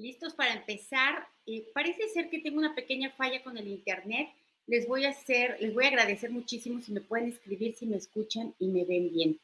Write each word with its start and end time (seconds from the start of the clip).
listos 0.00 0.34
para 0.34 0.54
empezar. 0.54 1.26
Eh, 1.46 1.66
parece 1.74 2.08
ser 2.08 2.30
que 2.30 2.40
tengo 2.40 2.58
una 2.58 2.74
pequeña 2.74 3.10
falla 3.10 3.42
con 3.42 3.56
el 3.56 3.68
internet. 3.68 4.28
Les 4.66 4.88
voy 4.88 5.04
a 5.04 5.10
hacer, 5.10 5.56
les 5.60 5.74
voy 5.74 5.84
a 5.84 5.88
agradecer 5.88 6.30
muchísimo 6.30 6.80
si 6.80 6.92
me 6.92 7.00
pueden 7.00 7.28
escribir, 7.28 7.74
si 7.76 7.86
me 7.86 7.96
escuchan 7.96 8.54
y 8.58 8.68
me 8.68 8.84
ven 8.84 9.12
bien. 9.12 9.40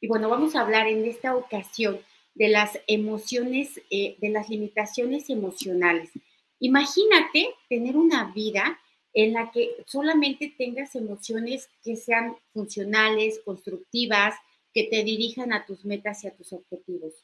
Y 0.00 0.08
bueno, 0.08 0.28
vamos 0.28 0.54
a 0.54 0.60
hablar 0.60 0.86
en 0.86 1.04
esta 1.04 1.34
ocasión 1.34 2.00
de 2.34 2.48
las 2.48 2.78
emociones, 2.86 3.80
eh, 3.90 4.16
de 4.20 4.28
las 4.28 4.48
limitaciones 4.50 5.30
emocionales. 5.30 6.10
Imagínate 6.60 7.54
tener 7.68 7.96
una 7.96 8.32
vida 8.32 8.78
en 9.14 9.32
la 9.32 9.50
que 9.50 9.70
solamente 9.86 10.54
tengas 10.58 10.94
emociones 10.94 11.70
que 11.82 11.96
sean 11.96 12.36
funcionales, 12.48 13.40
constructivas, 13.44 14.34
que 14.74 14.84
te 14.84 15.02
dirijan 15.04 15.54
a 15.54 15.64
tus 15.64 15.86
metas 15.86 16.22
y 16.22 16.28
a 16.28 16.36
tus 16.36 16.52
objetivos. 16.52 17.14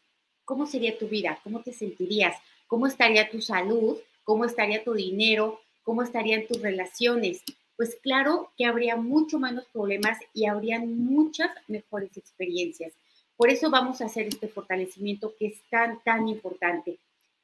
¿Cómo 0.45 0.67
sería 0.67 0.99
tu 0.99 1.07
vida? 1.07 1.39
¿Cómo 1.45 1.63
te 1.63 1.73
sentirías? 1.73 2.37
¿Cómo 2.73 2.87
estaría 2.87 3.29
tu 3.29 3.43
salud? 3.43 3.99
¿Cómo 4.25 4.47
estaría 4.47 4.83
tu 4.83 4.95
dinero? 4.95 5.61
¿Cómo 5.83 6.03
estarían 6.03 6.47
tus 6.47 6.63
relaciones? 6.63 7.43
Pues 7.77 7.99
claro 8.03 8.51
que 8.57 8.65
habría 8.65 8.97
mucho 8.97 9.39
menos 9.39 9.67
problemas 9.75 10.19
y 10.33 10.47
habrían 10.47 11.05
muchas 11.05 11.51
mejores 11.69 12.17
experiencias. 12.17 12.95
Por 13.37 13.51
eso 13.51 13.69
vamos 13.69 14.01
a 14.01 14.07
hacer 14.07 14.27
este 14.27 14.49
fortalecimiento 14.49 15.35
que 15.39 15.49
es 15.49 15.61
tan, 15.69 16.03
tan 16.03 16.29
importante. 16.29 16.97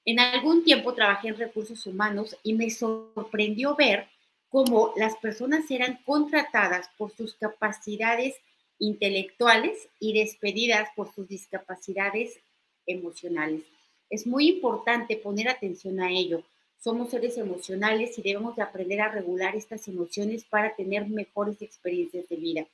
En 0.06 0.18
algún 0.18 0.64
tiempo 0.64 0.94
trabajé 0.94 1.28
en 1.28 1.36
recursos 1.36 1.86
humanos 1.86 2.34
y 2.42 2.54
me 2.54 2.70
sorprendió 2.70 3.76
ver 3.76 4.08
cómo 4.48 4.94
las 4.96 5.14
personas 5.18 5.70
eran 5.70 5.98
contratadas 6.06 6.88
por 6.96 7.14
sus 7.14 7.34
capacidades 7.34 8.34
intelectuales 8.78 9.90
y 10.00 10.18
despedidas 10.18 10.88
por 10.96 11.12
sus 11.14 11.28
discapacidades 11.28 12.40
emocionales. 12.86 13.64
Es 14.10 14.26
muy 14.26 14.48
importante 14.48 15.16
poner 15.16 15.48
atención 15.48 16.00
a 16.00 16.10
ello. 16.10 16.42
Somos 16.78 17.10
seres 17.10 17.36
emocionales 17.36 18.18
y 18.18 18.22
debemos 18.22 18.56
de 18.56 18.62
aprender 18.62 19.00
a 19.00 19.10
regular 19.10 19.56
estas 19.56 19.86
emociones 19.88 20.44
para 20.44 20.74
tener 20.76 21.08
mejores 21.08 21.60
experiencias 21.60 22.28
de 22.28 22.36
vida. 22.36 22.66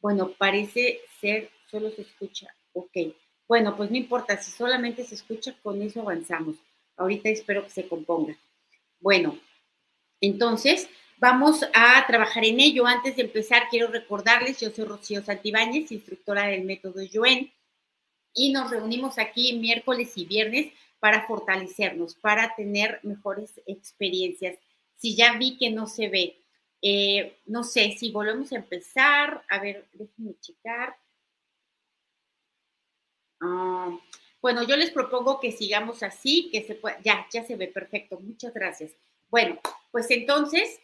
Bueno, 0.00 0.32
parece 0.36 1.00
ser, 1.20 1.50
solo 1.70 1.90
se 1.90 2.02
escucha. 2.02 2.54
Ok. 2.72 2.96
Bueno, 3.48 3.76
pues 3.76 3.90
no 3.90 3.96
importa, 3.96 4.40
si 4.40 4.50
solamente 4.50 5.04
se 5.04 5.14
escucha, 5.14 5.54
con 5.62 5.82
eso 5.82 6.02
avanzamos. 6.02 6.56
Ahorita 6.96 7.28
espero 7.30 7.64
que 7.64 7.70
se 7.70 7.88
componga. 7.88 8.36
Bueno, 9.00 9.38
entonces 10.20 10.88
vamos 11.18 11.64
a 11.74 12.04
trabajar 12.06 12.44
en 12.44 12.60
ello. 12.60 12.86
Antes 12.86 13.16
de 13.16 13.22
empezar, 13.22 13.64
quiero 13.70 13.88
recordarles, 13.88 14.60
yo 14.60 14.70
soy 14.70 14.84
Rocío 14.84 15.22
Santibáñez, 15.22 15.90
instructora 15.90 16.46
del 16.46 16.64
método 16.64 17.00
Joen 17.12 17.50
y 18.34 18.52
nos 18.52 18.70
reunimos 18.70 19.18
aquí 19.18 19.52
miércoles 19.54 20.12
y 20.16 20.24
viernes 20.24 20.72
para 20.98 21.26
fortalecernos, 21.26 22.14
para 22.14 22.54
tener 22.54 23.00
mejores 23.02 23.60
experiencias. 23.66 24.58
Si 24.96 25.16
ya 25.16 25.36
vi 25.38 25.56
que 25.56 25.70
no 25.70 25.86
se 25.86 26.08
ve, 26.08 26.36
eh, 26.82 27.38
no 27.46 27.64
sé, 27.64 27.96
si 27.98 28.10
volvemos 28.10 28.52
a 28.52 28.56
empezar, 28.56 29.44
a 29.48 29.58
ver, 29.58 29.88
déjenme 29.92 30.38
checar. 30.40 30.96
Ah, 33.40 33.98
bueno, 34.42 34.62
yo 34.62 34.76
les 34.76 34.90
propongo 34.90 35.40
que 35.40 35.52
sigamos 35.52 36.02
así, 36.02 36.50
que 36.50 36.62
se 36.62 36.74
pueda, 36.74 37.00
ya, 37.02 37.26
ya 37.32 37.44
se 37.44 37.56
ve 37.56 37.68
perfecto, 37.68 38.20
muchas 38.20 38.54
gracias. 38.54 38.92
Bueno, 39.28 39.58
pues 39.90 40.10
entonces, 40.10 40.80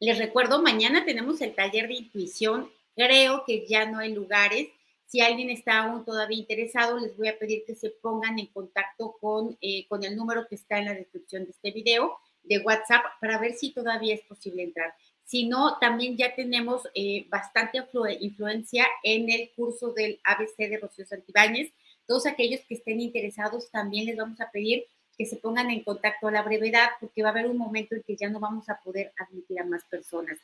les 0.00 0.18
recuerdo, 0.18 0.62
mañana 0.62 1.04
tenemos 1.04 1.40
el 1.40 1.54
taller 1.54 1.88
de 1.88 1.94
intuición, 1.94 2.70
creo 2.94 3.44
que 3.46 3.66
ya 3.66 3.86
no 3.86 3.98
hay 3.98 4.12
lugares, 4.14 4.68
si 5.06 5.20
alguien 5.20 5.50
está 5.50 5.78
aún 5.78 6.04
todavía 6.04 6.38
interesado, 6.38 6.98
les 6.98 7.16
voy 7.16 7.28
a 7.28 7.38
pedir 7.38 7.64
que 7.64 7.74
se 7.74 7.90
pongan 7.90 8.38
en 8.38 8.46
contacto 8.46 9.16
con, 9.20 9.56
eh, 9.60 9.86
con 9.88 10.04
el 10.04 10.16
número 10.16 10.46
que 10.48 10.56
está 10.56 10.78
en 10.78 10.86
la 10.86 10.94
descripción 10.94 11.44
de 11.44 11.50
este 11.52 11.70
video 11.70 12.18
de 12.42 12.58
WhatsApp 12.58 13.04
para 13.20 13.38
ver 13.38 13.54
si 13.54 13.72
todavía 13.72 14.14
es 14.14 14.22
posible 14.22 14.62
entrar. 14.62 14.94
Si 15.24 15.48
no, 15.48 15.78
también 15.78 16.16
ya 16.16 16.34
tenemos 16.34 16.82
eh, 16.94 17.26
bastante 17.28 17.82
influencia 18.20 18.86
en 19.02 19.30
el 19.30 19.50
curso 19.56 19.92
del 19.92 20.20
ABC 20.24 20.56
de 20.68 20.78
Rocío 20.78 21.04
Santibáñez. 21.04 21.72
Todos 22.06 22.26
aquellos 22.26 22.60
que 22.68 22.74
estén 22.74 23.00
interesados 23.00 23.70
también 23.70 24.06
les 24.06 24.16
vamos 24.16 24.40
a 24.40 24.50
pedir 24.50 24.84
que 25.18 25.26
se 25.26 25.36
pongan 25.36 25.70
en 25.70 25.82
contacto 25.82 26.28
a 26.28 26.30
la 26.30 26.42
brevedad 26.42 26.90
porque 27.00 27.22
va 27.22 27.30
a 27.30 27.32
haber 27.32 27.46
un 27.46 27.56
momento 27.56 27.94
en 27.94 28.02
que 28.02 28.16
ya 28.16 28.28
no 28.28 28.38
vamos 28.38 28.68
a 28.68 28.78
poder 28.80 29.12
admitir 29.18 29.58
a 29.60 29.64
más 29.64 29.84
personas. 29.84 30.38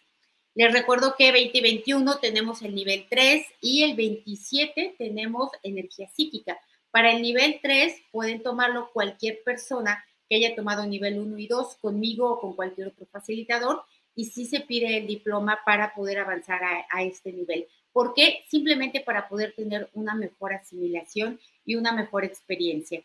Les 0.54 0.70
recuerdo 0.70 1.14
que 1.16 1.32
2021 1.32 2.18
tenemos 2.18 2.60
el 2.60 2.74
nivel 2.74 3.06
3 3.08 3.46
y 3.62 3.84
el 3.84 3.96
27 3.96 4.96
tenemos 4.98 5.50
energía 5.62 6.08
psíquica. 6.08 6.60
Para 6.90 7.10
el 7.12 7.22
nivel 7.22 7.58
3 7.62 7.94
pueden 8.10 8.42
tomarlo 8.42 8.90
cualquier 8.92 9.42
persona 9.44 10.04
que 10.28 10.36
haya 10.36 10.54
tomado 10.54 10.84
nivel 10.84 11.18
1 11.18 11.38
y 11.38 11.46
2 11.46 11.76
conmigo 11.76 12.30
o 12.30 12.40
con 12.40 12.54
cualquier 12.54 12.88
otro 12.88 13.06
facilitador 13.06 13.82
y 14.14 14.26
sí 14.26 14.44
se 14.44 14.60
pide 14.60 14.98
el 14.98 15.06
diploma 15.06 15.60
para 15.64 15.94
poder 15.94 16.18
avanzar 16.18 16.60
a, 16.62 17.02
este 17.02 17.32
nivel. 17.32 17.66
¿Por 17.90 18.12
qué? 18.12 18.44
Simplemente 18.48 19.00
para 19.00 19.30
poder 19.30 19.54
tener 19.54 19.88
una 19.94 20.14
mejor 20.14 20.52
asimilación 20.52 21.40
y 21.64 21.76
una 21.76 21.92
mejor 21.92 22.24
experiencia. 22.24 23.02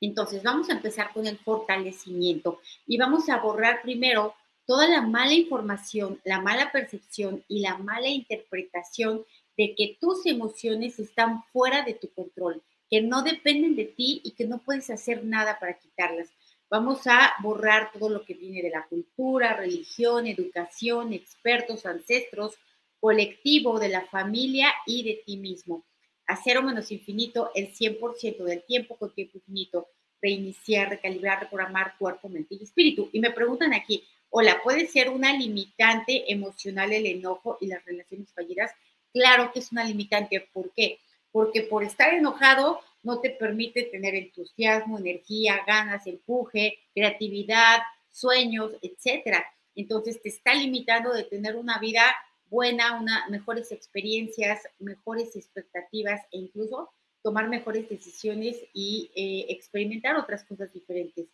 Entonces, 0.00 0.44
vamos 0.44 0.70
a 0.70 0.74
empezar 0.74 1.12
con 1.12 1.26
el 1.26 1.36
fortalecimiento 1.36 2.60
y 2.86 2.96
vamos 2.96 3.28
a 3.28 3.38
borrar 3.38 3.82
primero 3.82 4.34
toda 4.70 4.88
la 4.88 5.02
mala 5.02 5.34
información, 5.34 6.20
la 6.22 6.40
mala 6.40 6.70
percepción 6.70 7.42
y 7.48 7.58
la 7.58 7.76
mala 7.78 8.06
interpretación 8.06 9.24
de 9.56 9.74
que 9.74 9.98
tus 10.00 10.24
emociones 10.26 11.00
están 11.00 11.42
fuera 11.46 11.82
de 11.84 11.94
tu 11.94 12.08
control, 12.12 12.62
que 12.88 13.02
no 13.02 13.24
dependen 13.24 13.74
de 13.74 13.86
ti 13.86 14.20
y 14.22 14.30
que 14.30 14.46
no 14.46 14.58
puedes 14.58 14.88
hacer 14.90 15.24
nada 15.24 15.58
para 15.58 15.76
quitarlas. 15.76 16.28
Vamos 16.70 17.04
a 17.08 17.32
borrar 17.42 17.90
todo 17.90 18.10
lo 18.10 18.24
que 18.24 18.34
viene 18.34 18.62
de 18.62 18.70
la 18.70 18.86
cultura, 18.86 19.56
religión, 19.56 20.28
educación, 20.28 21.14
expertos, 21.14 21.84
ancestros, 21.84 22.54
colectivo, 23.00 23.80
de 23.80 23.88
la 23.88 24.02
familia 24.02 24.72
y 24.86 25.02
de 25.02 25.20
ti 25.26 25.36
mismo. 25.36 25.84
A 26.28 26.36
cero 26.36 26.62
menos 26.62 26.92
infinito 26.92 27.50
el 27.56 27.74
100% 27.74 28.44
del 28.44 28.62
tiempo 28.62 28.96
con 28.96 29.12
tiempo 29.12 29.38
infinito. 29.38 29.88
Reiniciar, 30.22 30.90
recalibrar, 30.90 31.40
reprogramar 31.40 31.98
cuerpo, 31.98 32.28
mente 32.28 32.54
y 32.54 32.62
espíritu. 32.62 33.10
Y 33.12 33.18
me 33.18 33.32
preguntan 33.32 33.74
aquí, 33.74 34.04
Hola, 34.32 34.60
puede 34.62 34.86
ser 34.86 35.08
una 35.08 35.32
limitante 35.32 36.32
emocional 36.32 36.92
el 36.92 37.04
enojo 37.06 37.58
y 37.60 37.66
las 37.66 37.84
relaciones 37.84 38.32
fallidas. 38.32 38.70
Claro 39.12 39.50
que 39.52 39.58
es 39.58 39.72
una 39.72 39.82
limitante. 39.82 40.48
¿Por 40.52 40.70
qué? 40.72 41.00
Porque 41.32 41.62
por 41.62 41.82
estar 41.82 42.14
enojado 42.14 42.80
no 43.02 43.20
te 43.20 43.30
permite 43.30 43.82
tener 43.82 44.14
entusiasmo, 44.14 44.98
energía, 44.98 45.64
ganas, 45.66 46.06
empuje, 46.06 46.78
creatividad, 46.94 47.78
sueños, 48.12 48.70
etcétera. 48.82 49.44
Entonces 49.74 50.22
te 50.22 50.28
está 50.28 50.54
limitando 50.54 51.12
de 51.12 51.24
tener 51.24 51.56
una 51.56 51.80
vida 51.80 52.04
buena, 52.46 53.00
una, 53.00 53.28
mejores 53.30 53.72
experiencias, 53.72 54.62
mejores 54.78 55.34
expectativas 55.34 56.20
e 56.30 56.38
incluso 56.38 56.92
tomar 57.22 57.48
mejores 57.48 57.88
decisiones 57.88 58.56
y 58.74 59.10
eh, 59.16 59.52
experimentar 59.52 60.14
otras 60.14 60.44
cosas 60.44 60.72
diferentes. 60.72 61.26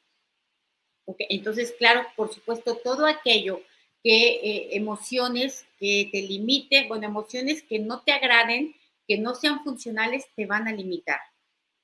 Entonces, 1.19 1.75
claro, 1.79 2.03
por 2.17 2.33
supuesto, 2.33 2.77
todo 2.77 3.07
aquello 3.07 3.61
que 4.03 4.29
eh, 4.29 4.77
emociones 4.77 5.67
que 5.79 6.09
te 6.13 6.23
limiten, 6.23 6.89
bueno, 6.89 7.07
emociones 7.07 7.63
que 7.63 7.79
no 7.79 8.03
te 8.03 8.13
agraden, 8.13 8.75
que 9.07 9.19
no 9.19 9.35
sean 9.35 9.63
funcionales, 9.63 10.27
te 10.35 10.47
van 10.47 10.69
a 10.69 10.73
limitar. 10.73 11.21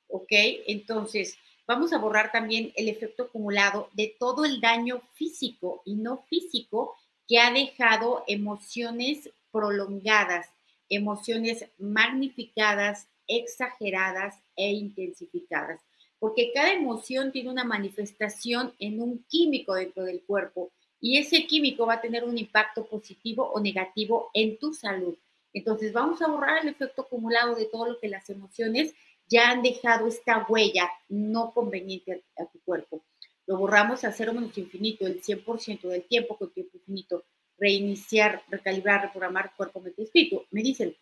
¿Ok? 0.08 0.28
Entonces, 0.66 1.38
vamos 1.66 1.92
a 1.92 1.98
borrar 1.98 2.32
también 2.32 2.72
el 2.76 2.88
efecto 2.88 3.24
acumulado 3.24 3.88
de 3.92 4.14
todo 4.18 4.44
el 4.44 4.60
daño 4.60 5.00
físico 5.14 5.82
y 5.84 5.94
no 5.94 6.18
físico 6.28 6.96
que 7.28 7.38
ha 7.38 7.52
dejado 7.52 8.24
emociones 8.26 9.30
prolongadas, 9.50 10.48
emociones 10.88 11.66
magnificadas, 11.78 13.08
exageradas 13.26 14.34
e 14.56 14.72
intensificadas 14.72 15.80
porque 16.22 16.52
cada 16.54 16.72
emoción 16.72 17.32
tiene 17.32 17.50
una 17.50 17.64
manifestación 17.64 18.72
en 18.78 19.02
un 19.02 19.24
químico 19.28 19.74
dentro 19.74 20.04
del 20.04 20.22
cuerpo 20.22 20.70
y 21.00 21.18
ese 21.18 21.48
químico 21.48 21.84
va 21.84 21.94
a 21.94 22.00
tener 22.00 22.22
un 22.22 22.38
impacto 22.38 22.86
positivo 22.86 23.50
o 23.52 23.58
negativo 23.58 24.30
en 24.32 24.56
tu 24.56 24.72
salud. 24.72 25.18
Entonces 25.52 25.92
vamos 25.92 26.22
a 26.22 26.28
borrar 26.28 26.62
el 26.62 26.68
efecto 26.68 27.02
acumulado 27.02 27.56
de 27.56 27.64
todo 27.64 27.88
lo 27.88 27.98
que 27.98 28.06
las 28.06 28.30
emociones 28.30 28.94
ya 29.26 29.50
han 29.50 29.62
dejado 29.62 30.06
esta 30.06 30.46
huella 30.48 30.88
no 31.08 31.50
conveniente 31.52 32.22
a, 32.38 32.46
tu 32.46 32.60
cuerpo. 32.60 33.04
Lo 33.48 33.56
borramos 33.56 34.04
a 34.04 34.12
cero 34.12 34.32
menos 34.32 34.56
infinito, 34.56 35.08
el 35.08 35.20
100% 35.20 35.88
del 35.88 36.04
tiempo 36.04 36.38
con 36.38 36.52
tiempo 36.52 36.76
infinito. 36.76 37.24
Reiniciar, 37.58 38.44
recalibrar, 38.48 39.02
reprogramar 39.02 39.56
cuerpo, 39.56 39.80
mente 39.80 40.02
y 40.02 40.04
espíritu. 40.04 40.46
Me 40.52 40.62
dicen, 40.62 40.96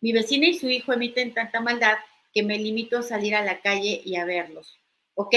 mi 0.00 0.12
vecina 0.12 0.46
y 0.46 0.54
su 0.54 0.66
hijo 0.66 0.94
emiten 0.94 1.34
tanta 1.34 1.60
maldad 1.60 1.98
que 2.34 2.42
me 2.42 2.58
limito 2.58 2.98
a 2.98 3.02
salir 3.02 3.34
a 3.34 3.44
la 3.44 3.60
calle 3.62 4.02
y 4.04 4.16
a 4.16 4.24
verlos. 4.24 4.78
Ok, 5.14 5.34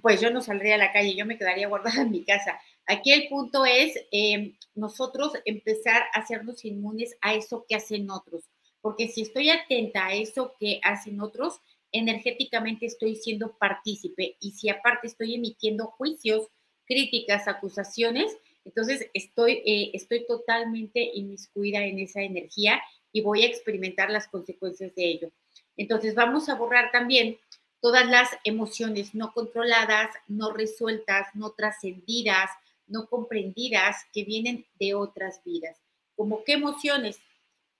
pues 0.00 0.20
yo 0.20 0.30
no 0.30 0.40
saldría 0.40 0.76
a 0.76 0.78
la 0.78 0.92
calle, 0.92 1.16
yo 1.16 1.26
me 1.26 1.36
quedaría 1.36 1.66
guardada 1.66 2.02
en 2.02 2.12
mi 2.12 2.24
casa. 2.24 2.60
Aquí 2.86 3.12
el 3.12 3.28
punto 3.28 3.66
es 3.66 3.98
em, 4.12 4.56
nosotros 4.74 5.32
empezar 5.44 6.04
a 6.14 6.20
hacernos 6.20 6.64
inmunes 6.64 7.16
a 7.20 7.34
eso 7.34 7.66
que 7.68 7.74
hacen 7.74 8.08
otros, 8.10 8.44
porque 8.80 9.08
si 9.08 9.22
estoy 9.22 9.50
atenta 9.50 10.06
a 10.06 10.14
eso 10.14 10.54
que 10.58 10.80
hacen 10.84 11.20
otros, 11.20 11.60
energéticamente 11.90 12.86
estoy 12.86 13.16
siendo 13.16 13.56
partícipe 13.58 14.36
y 14.40 14.52
si 14.52 14.68
aparte 14.68 15.08
estoy 15.08 15.34
emitiendo 15.34 15.86
juicios, 15.86 16.46
críticas, 16.86 17.48
acusaciones, 17.48 18.36
entonces 18.64 19.10
estoy, 19.14 19.62
eh, 19.66 19.90
estoy 19.94 20.26
totalmente 20.26 21.10
inmiscuida 21.14 21.84
en 21.84 21.98
esa 21.98 22.22
energía 22.22 22.80
y 23.12 23.22
voy 23.22 23.42
a 23.42 23.46
experimentar 23.46 24.10
las 24.10 24.28
consecuencias 24.28 24.94
de 24.94 25.04
ello. 25.04 25.32
Entonces 25.78 26.14
vamos 26.14 26.50
a 26.50 26.56
borrar 26.56 26.90
también 26.92 27.38
todas 27.80 28.06
las 28.06 28.28
emociones 28.44 29.14
no 29.14 29.32
controladas, 29.32 30.10
no 30.26 30.52
resueltas, 30.52 31.28
no 31.34 31.52
trascendidas, 31.52 32.50
no 32.86 33.06
comprendidas 33.06 33.96
que 34.12 34.24
vienen 34.24 34.66
de 34.78 34.94
otras 34.94 35.40
vidas. 35.44 35.78
¿Como 36.16 36.42
qué 36.44 36.54
emociones? 36.54 37.20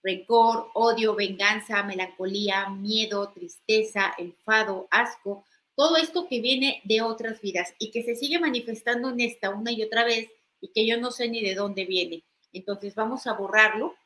Rencor, 0.03 0.71
odio, 0.75 1.17
venganza, 1.17 1.83
melancolía, 1.83 2.69
miedo, 2.69 3.31
tristeza, 3.31 4.15
enfado, 4.17 4.87
asco, 4.91 5.45
todo 5.75 5.97
esto 5.97 6.29
que 6.29 6.41
viene 6.41 6.81
de 6.85 7.03
otras 7.03 7.41
vidas 7.41 7.75
y 7.79 7.91
que 7.91 8.05
se 8.05 8.15
sigue 8.15 8.39
manifestando 8.39 9.11
en 9.11 9.21
esta 9.21 9.51
una 9.51 9.73
y 9.73 9.83
otra 9.83 10.05
vez 10.05 10.31
y 10.61 10.69
que 10.69 10.87
yo 10.87 11.01
no 11.01 11.11
sé 11.11 11.29
ni 11.29 11.43
de 11.43 11.55
dónde 11.55 11.85
viene. 11.85 12.23
Entonces 12.53 12.95
vamos 12.95 13.27
a 13.27 13.33
borrarlo 13.33 13.97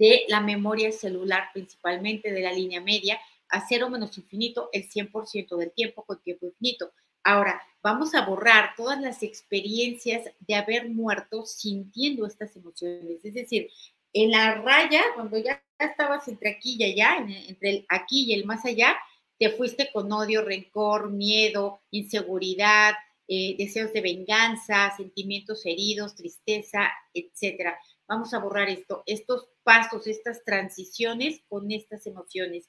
de 0.00 0.24
la 0.28 0.40
memoria 0.40 0.90
celular, 0.92 1.50
principalmente 1.52 2.32
de 2.32 2.40
la 2.40 2.52
línea 2.52 2.80
media, 2.80 3.20
a 3.50 3.60
cero 3.68 3.90
menos 3.90 4.16
infinito 4.16 4.70
el 4.72 4.88
100% 4.88 5.58
del 5.58 5.72
tiempo 5.72 6.04
con 6.06 6.22
tiempo 6.22 6.46
infinito. 6.46 6.90
Ahora, 7.22 7.60
vamos 7.82 8.14
a 8.14 8.24
borrar 8.24 8.70
todas 8.78 8.98
las 8.98 9.22
experiencias 9.22 10.30
de 10.38 10.54
haber 10.54 10.88
muerto 10.88 11.44
sintiendo 11.44 12.26
estas 12.26 12.56
emociones. 12.56 13.22
Es 13.22 13.34
decir, 13.34 13.68
en 14.14 14.30
la 14.30 14.54
raya, 14.54 15.02
cuando 15.14 15.36
ya 15.36 15.62
estabas 15.78 16.26
entre 16.28 16.48
aquí 16.48 16.76
y 16.78 16.84
allá, 16.84 17.18
entre 17.18 17.70
el 17.70 17.86
aquí 17.90 18.24
y 18.24 18.32
el 18.32 18.46
más 18.46 18.64
allá, 18.64 18.96
te 19.38 19.50
fuiste 19.50 19.90
con 19.92 20.10
odio, 20.10 20.42
rencor, 20.42 21.10
miedo, 21.10 21.82
inseguridad, 21.90 22.94
eh, 23.28 23.54
deseos 23.58 23.92
de 23.92 24.00
venganza, 24.00 24.94
sentimientos 24.96 25.66
heridos, 25.66 26.14
tristeza, 26.14 26.90
etcétera. 27.12 27.78
Vamos 28.08 28.34
a 28.34 28.40
borrar 28.40 28.68
esto, 28.68 29.04
estos 29.06 29.48
pasos, 29.62 30.06
estas 30.06 30.42
transiciones 30.44 31.40
con 31.48 31.70
estas 31.70 32.06
emociones. 32.06 32.68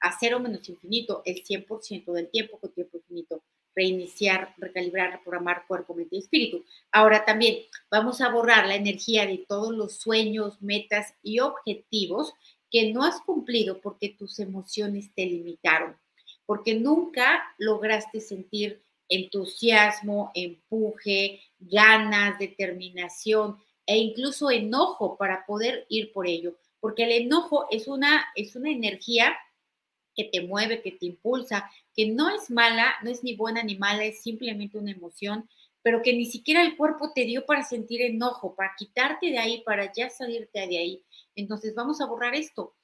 A 0.00 0.16
cero 0.18 0.40
menos 0.40 0.68
infinito, 0.68 1.22
el 1.24 1.42
100% 1.44 2.12
del 2.12 2.30
tiempo 2.30 2.58
con 2.58 2.72
tiempo 2.72 2.98
infinito. 2.98 3.42
Reiniciar, 3.74 4.54
recalibrar, 4.58 5.12
reprogramar 5.12 5.66
cuerpo, 5.66 5.94
mente 5.94 6.16
y 6.16 6.20
espíritu. 6.20 6.64
Ahora 6.92 7.24
también 7.24 7.58
vamos 7.90 8.20
a 8.20 8.28
borrar 8.28 8.66
la 8.66 8.76
energía 8.76 9.26
de 9.26 9.44
todos 9.48 9.74
los 9.74 9.96
sueños, 9.96 10.62
metas 10.62 11.14
y 11.22 11.40
objetivos 11.40 12.34
que 12.70 12.92
no 12.92 13.04
has 13.04 13.20
cumplido 13.20 13.80
porque 13.80 14.10
tus 14.10 14.38
emociones 14.38 15.12
te 15.14 15.26
limitaron, 15.26 15.96
porque 16.44 16.74
nunca 16.74 17.42
lograste 17.58 18.20
sentir 18.20 18.84
entusiasmo, 19.08 20.30
empuje, 20.34 21.40
ganas, 21.58 22.38
determinación 22.38 23.58
e 23.86 23.98
incluso 23.98 24.50
enojo 24.50 25.16
para 25.16 25.44
poder 25.46 25.86
ir 25.88 26.12
por 26.12 26.26
ello, 26.26 26.56
porque 26.80 27.04
el 27.04 27.12
enojo 27.12 27.66
es 27.70 27.88
una, 27.88 28.26
es 28.34 28.56
una 28.56 28.70
energía 28.70 29.36
que 30.14 30.24
te 30.24 30.42
mueve, 30.42 30.82
que 30.82 30.92
te 30.92 31.06
impulsa, 31.06 31.70
que 31.94 32.08
no 32.08 32.30
es 32.30 32.50
mala, 32.50 32.94
no 33.02 33.10
es 33.10 33.22
ni 33.24 33.34
buena 33.34 33.62
ni 33.62 33.76
mala, 33.76 34.04
es 34.04 34.22
simplemente 34.22 34.78
una 34.78 34.92
emoción, 34.92 35.48
pero 35.82 36.02
que 36.02 36.14
ni 36.14 36.24
siquiera 36.24 36.62
el 36.62 36.76
cuerpo 36.76 37.12
te 37.14 37.24
dio 37.24 37.44
para 37.44 37.62
sentir 37.62 38.00
enojo, 38.02 38.54
para 38.54 38.74
quitarte 38.76 39.26
de 39.30 39.38
ahí, 39.38 39.62
para 39.62 39.92
ya 39.92 40.08
salirte 40.08 40.66
de 40.66 40.78
ahí. 40.78 41.04
Entonces 41.34 41.74
vamos 41.74 42.00
a 42.00 42.06
borrar 42.06 42.34
esto 42.34 42.74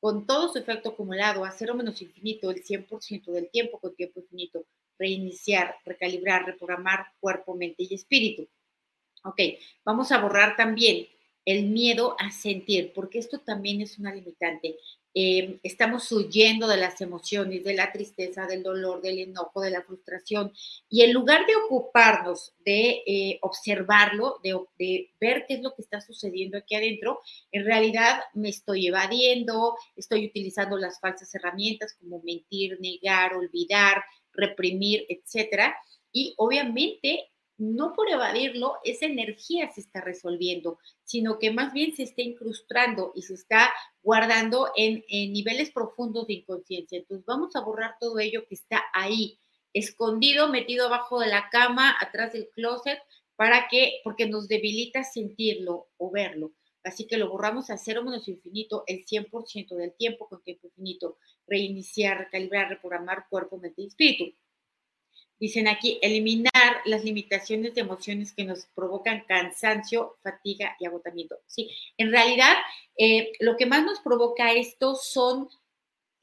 con 0.00 0.26
todo 0.26 0.52
su 0.52 0.58
efecto 0.58 0.90
acumulado 0.90 1.44
a 1.44 1.50
cero 1.50 1.74
menos 1.74 2.00
infinito, 2.00 2.50
el 2.50 2.62
100% 2.62 3.32
del 3.32 3.50
tiempo 3.50 3.80
con 3.80 3.94
tiempo 3.94 4.20
infinito, 4.20 4.64
reiniciar, 4.98 5.76
recalibrar, 5.84 6.46
reprogramar 6.46 7.06
cuerpo, 7.20 7.54
mente 7.54 7.84
y 7.88 7.94
espíritu. 7.94 8.48
Ok, 9.26 9.40
vamos 9.84 10.12
a 10.12 10.18
borrar 10.18 10.56
también 10.56 11.08
el 11.44 11.64
miedo 11.64 12.16
a 12.18 12.30
sentir, 12.30 12.92
porque 12.94 13.18
esto 13.18 13.40
también 13.40 13.80
es 13.80 13.98
una 13.98 14.14
limitante. 14.14 14.76
Em, 15.14 15.58
estamos 15.62 16.12
huyendo 16.12 16.68
de 16.68 16.76
las 16.76 17.00
emociones, 17.00 17.64
de 17.64 17.74
la 17.74 17.90
tristeza, 17.90 18.46
del 18.46 18.62
dolor, 18.62 19.00
del 19.00 19.18
enojo, 19.18 19.60
de 19.62 19.70
la 19.70 19.82
frustración. 19.82 20.52
Y 20.88 21.02
en 21.02 21.12
lugar 21.12 21.44
de 21.46 21.56
ocuparnos 21.56 22.52
de 22.64 23.02
eh, 23.06 23.38
observarlo, 23.42 24.38
de, 24.44 24.60
de, 24.78 25.10
ver 25.20 25.46
qué 25.48 25.54
es 25.54 25.62
lo 25.62 25.74
que 25.74 25.82
está 25.82 26.00
sucediendo 26.00 26.58
aquí 26.58 26.76
adentro, 26.76 27.20
en 27.50 27.64
realidad 27.64 28.20
me 28.34 28.50
estoy 28.50 28.86
evadiendo, 28.86 29.76
estoy 29.96 30.26
utilizando 30.26 30.76
las 30.76 31.00
falsas 31.00 31.34
herramientas 31.34 31.96
como 31.98 32.20
mentir, 32.22 32.78
negar, 32.80 33.34
olvidar, 33.34 34.04
reprimir, 34.32 35.06
etcétera. 35.08 35.76
Y 36.12 36.34
obviamente 36.36 37.30
no 37.58 37.94
por 37.94 38.10
evadirlo, 38.10 38.76
esa 38.84 39.06
energía 39.06 39.72
se 39.72 39.80
está 39.80 40.00
resolviendo, 40.00 40.78
sino 41.04 41.38
que 41.38 41.50
más 41.50 41.72
bien 41.72 41.96
se 41.96 42.02
está 42.02 42.22
incrustando 42.22 43.12
y 43.14 43.22
se 43.22 43.34
está 43.34 43.70
guardando 44.02 44.70
en, 44.76 45.04
niveles 45.32 45.70
profundos 45.70 46.26
de 46.26 46.34
inconsciencia. 46.34 46.98
Entonces 46.98 47.24
vamos 47.26 47.56
a 47.56 47.60
borrar 47.60 47.96
todo 47.98 48.18
ello 48.18 48.46
que 48.46 48.54
está 48.54 48.84
ahí, 48.92 49.38
escondido, 49.72 50.48
metido 50.48 50.86
abajo 50.86 51.20
de 51.20 51.28
la 51.28 51.48
cama, 51.50 51.96
atrás 52.00 52.32
del 52.32 52.48
closet, 52.50 52.98
para 53.36 53.68
que, 53.68 54.00
porque 54.04 54.26
nos 54.26 54.48
debilita 54.48 55.04
sentirlo 55.04 55.88
o 55.96 56.10
verlo. 56.10 56.52
Así 56.84 57.06
que 57.06 57.16
lo 57.16 57.28
borramos 57.28 57.70
a 57.70 57.76
cero 57.78 58.04
menos 58.04 58.28
infinito 58.28 58.84
el 58.86 59.04
100% 59.04 59.74
del 59.74 59.92
tiempo 59.94 60.28
con 60.28 60.42
tiempo 60.42 60.68
infinito. 60.68 61.18
Reiniciar, 61.46 62.18
recalibrar, 62.18 62.68
reprogramar 62.68 63.26
cuerpo, 63.28 63.58
mente 63.58 63.82
y 63.82 63.86
espíritu. 63.86 64.36
Dicen 65.38 65.68
aquí, 65.68 65.98
eliminar 66.02 66.80
las 66.86 67.04
limitaciones 67.04 67.74
de 67.74 67.82
emociones 67.82 68.32
que 68.32 68.44
nos 68.44 68.66
provocan 68.74 69.24
cansancio, 69.28 70.16
fatiga 70.22 70.76
y 70.80 70.86
agotamiento. 70.86 71.36
Sí, 71.46 71.70
en 71.98 72.10
realidad, 72.10 72.54
eh, 72.98 73.32
lo 73.40 73.56
que 73.56 73.66
más 73.66 73.84
nos 73.84 74.00
provoca 74.00 74.52
esto 74.52 74.94
son 74.94 75.48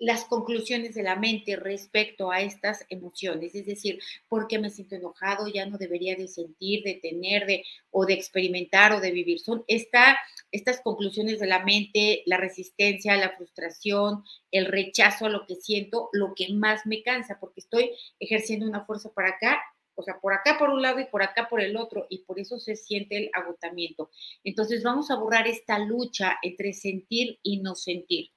las 0.04 0.26
conclusiones 0.26 0.96
de 0.96 1.04
la 1.04 1.16
mente 1.16 1.56
respecto 1.56 2.30
a 2.30 2.42
estas 2.42 2.86
emociones, 2.90 3.56
es 3.56 3.66
decir, 3.66 4.00
porque 4.28 4.60
me 4.60 4.70
siento 4.70 4.96
enojado, 4.96 5.48
ya 5.48 5.66
no 5.66 5.78
debería 5.78 6.16
de 6.16 6.28
sentir, 6.28 6.84
de 6.84 6.96
tener, 6.96 7.46
de, 7.46 7.64
o 7.90 8.06
de 8.06 8.14
experimentar 8.14 8.92
o 8.92 9.00
de 9.00 9.12
vivir. 9.12 9.40
Son 9.40 9.64
esta, 9.68 10.18
estas 10.52 10.82
conclusiones 10.82 11.40
de 11.40 11.48
la 11.48 11.64
mente, 11.64 12.24
la 12.26 12.38
resistencia, 12.38 13.16
la 13.16 13.36
frustración, 13.38 14.24
el 14.52 14.66
rechazo 14.66 15.26
a 15.26 15.30
lo 15.30 15.46
que 15.46 15.56
siento, 15.56 16.10
lo 16.12 16.34
que 16.36 16.54
más 16.54 16.86
me 16.86 17.02
cansa, 17.02 17.40
porque 17.40 17.62
estoy 17.62 17.92
ejerciendo 18.20 18.68
una 18.68 18.86
fuerza 18.86 19.14
para 19.14 19.30
acá 19.30 19.62
o 19.96 20.02
sea, 20.02 20.20
por 20.20 20.34
acá 20.34 20.58
por 20.58 20.70
un 20.70 20.82
lado 20.82 21.00
y 21.00 21.06
por 21.06 21.22
acá 21.22 21.48
por 21.48 21.62
el 21.62 21.78
otro, 21.78 22.08
y 22.10 22.24
por 22.24 22.40
eso 22.40 22.60
se 22.60 22.76
siente 22.76 23.16
el 23.16 23.30
agotamiento. 23.32 24.10
Entonces 24.44 24.84
vamos 24.84 25.12
a 25.12 25.16
borrar 25.18 25.48
esta 25.48 25.78
lucha 25.80 26.38
entre 26.42 26.74
sentir 26.74 27.38
y 27.44 27.60
no 27.60 27.76
sentir. 27.76 28.32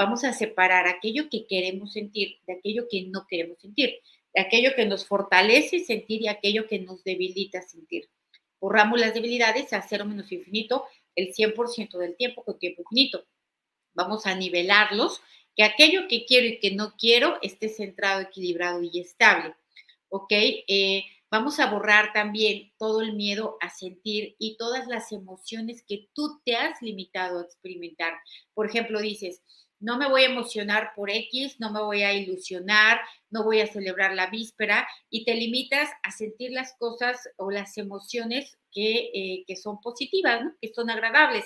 Vamos 0.00 0.24
a 0.24 0.32
separar 0.32 0.88
aquello 0.88 1.28
que 1.28 1.46
queremos 1.46 1.92
sentir 1.92 2.38
de 2.46 2.54
aquello 2.54 2.86
que 2.90 3.02
no 3.02 3.26
queremos 3.26 3.58
sentir, 3.60 4.00
de 4.32 4.40
aquello 4.40 4.70
que 4.74 4.86
nos 4.86 5.04
fortalece 5.04 5.80
sentir 5.80 6.22
y 6.22 6.28
aquello 6.28 6.66
que 6.66 6.78
nos 6.78 7.04
debilita 7.04 7.60
sentir. 7.60 8.08
Borramos 8.58 8.98
las 8.98 9.12
debilidades 9.12 9.74
a 9.74 9.82
cero 9.82 10.06
menos 10.06 10.32
infinito 10.32 10.86
el 11.14 11.34
100% 11.34 11.98
del 11.98 12.16
tiempo 12.16 12.42
con 12.42 12.58
tiempo 12.58 12.80
infinito. 12.80 13.26
Vamos 13.92 14.24
a 14.24 14.34
nivelarlos, 14.34 15.20
que 15.54 15.64
aquello 15.64 16.08
que 16.08 16.24
quiero 16.24 16.46
y 16.46 16.60
que 16.60 16.70
no 16.70 16.94
quiero 16.96 17.36
esté 17.42 17.68
centrado, 17.68 18.22
equilibrado 18.22 18.82
y 18.82 19.00
estable. 19.00 19.54
¿ok? 20.08 20.32
Eh, 20.32 21.04
vamos 21.30 21.60
a 21.60 21.70
borrar 21.70 22.14
también 22.14 22.72
todo 22.78 23.02
el 23.02 23.12
miedo 23.12 23.58
a 23.60 23.68
sentir 23.68 24.34
y 24.38 24.56
todas 24.56 24.88
las 24.88 25.12
emociones 25.12 25.84
que 25.86 26.08
tú 26.14 26.40
te 26.42 26.56
has 26.56 26.80
limitado 26.80 27.38
a 27.38 27.42
experimentar. 27.42 28.14
Por 28.54 28.64
ejemplo, 28.64 28.98
dices, 28.98 29.42
no 29.80 29.98
me 29.98 30.08
voy 30.08 30.22
a 30.22 30.26
emocionar 30.30 30.92
por 30.94 31.10
X, 31.10 31.56
no 31.58 31.72
me 31.72 31.80
voy 31.82 32.02
a 32.02 32.12
ilusionar, 32.14 33.00
no 33.30 33.44
voy 33.44 33.60
a 33.60 33.66
celebrar 33.66 34.14
la 34.14 34.28
víspera 34.28 34.86
y 35.10 35.24
te 35.24 35.34
limitas 35.34 35.90
a 36.02 36.10
sentir 36.10 36.52
las 36.52 36.74
cosas 36.78 37.18
o 37.36 37.50
las 37.50 37.76
emociones 37.78 38.58
que, 38.70 39.10
eh, 39.14 39.44
que 39.46 39.56
son 39.56 39.80
positivas, 39.80 40.42
que 40.60 40.72
son 40.72 40.90
agradables, 40.90 41.44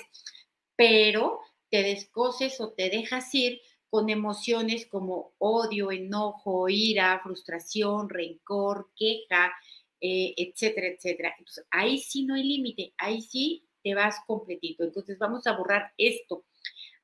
pero 0.75 1.39
te 1.69 1.83
descoces 1.83 2.59
o 2.61 2.71
te 2.73 2.89
dejas 2.89 3.33
ir 3.33 3.61
con 3.89 4.09
emociones 4.09 4.87
como 4.87 5.33
odio, 5.37 5.91
enojo, 5.91 6.67
ira, 6.69 7.19
frustración, 7.23 8.09
rencor, 8.09 8.89
queja, 8.95 9.53
eh, 10.01 10.33
etcétera, 10.37 10.87
etcétera. 10.87 11.33
Entonces, 11.37 11.65
ahí 11.71 11.99
sí 11.99 12.25
no 12.25 12.35
hay 12.35 12.43
límite, 12.43 12.93
ahí 12.97 13.21
sí 13.21 13.65
te 13.83 13.95
vas 13.95 14.17
completito. 14.27 14.83
Entonces, 14.83 15.17
vamos 15.17 15.47
a 15.47 15.53
borrar 15.57 15.93
esto. 15.97 16.45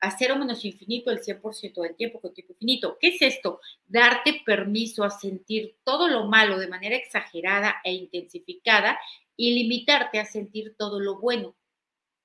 A 0.02 0.10
cero 0.18 0.34
menos 0.34 0.64
infinito 0.64 1.12
el 1.12 1.20
100% 1.20 1.80
del 1.80 1.94
tiempo 1.94 2.20
con 2.20 2.34
tiempo 2.34 2.54
infinito. 2.54 2.98
¿Qué 3.00 3.08
es 3.10 3.22
esto? 3.22 3.60
Darte 3.86 4.42
permiso 4.44 5.04
a 5.04 5.10
sentir 5.10 5.76
todo 5.84 6.08
lo 6.08 6.26
malo 6.26 6.58
de 6.58 6.66
manera 6.66 6.96
exagerada 6.96 7.76
e 7.84 7.92
intensificada 7.92 8.98
y 9.36 9.54
limitarte 9.54 10.18
a 10.18 10.24
sentir 10.24 10.74
todo 10.76 10.98
lo 10.98 11.20
bueno. 11.20 11.54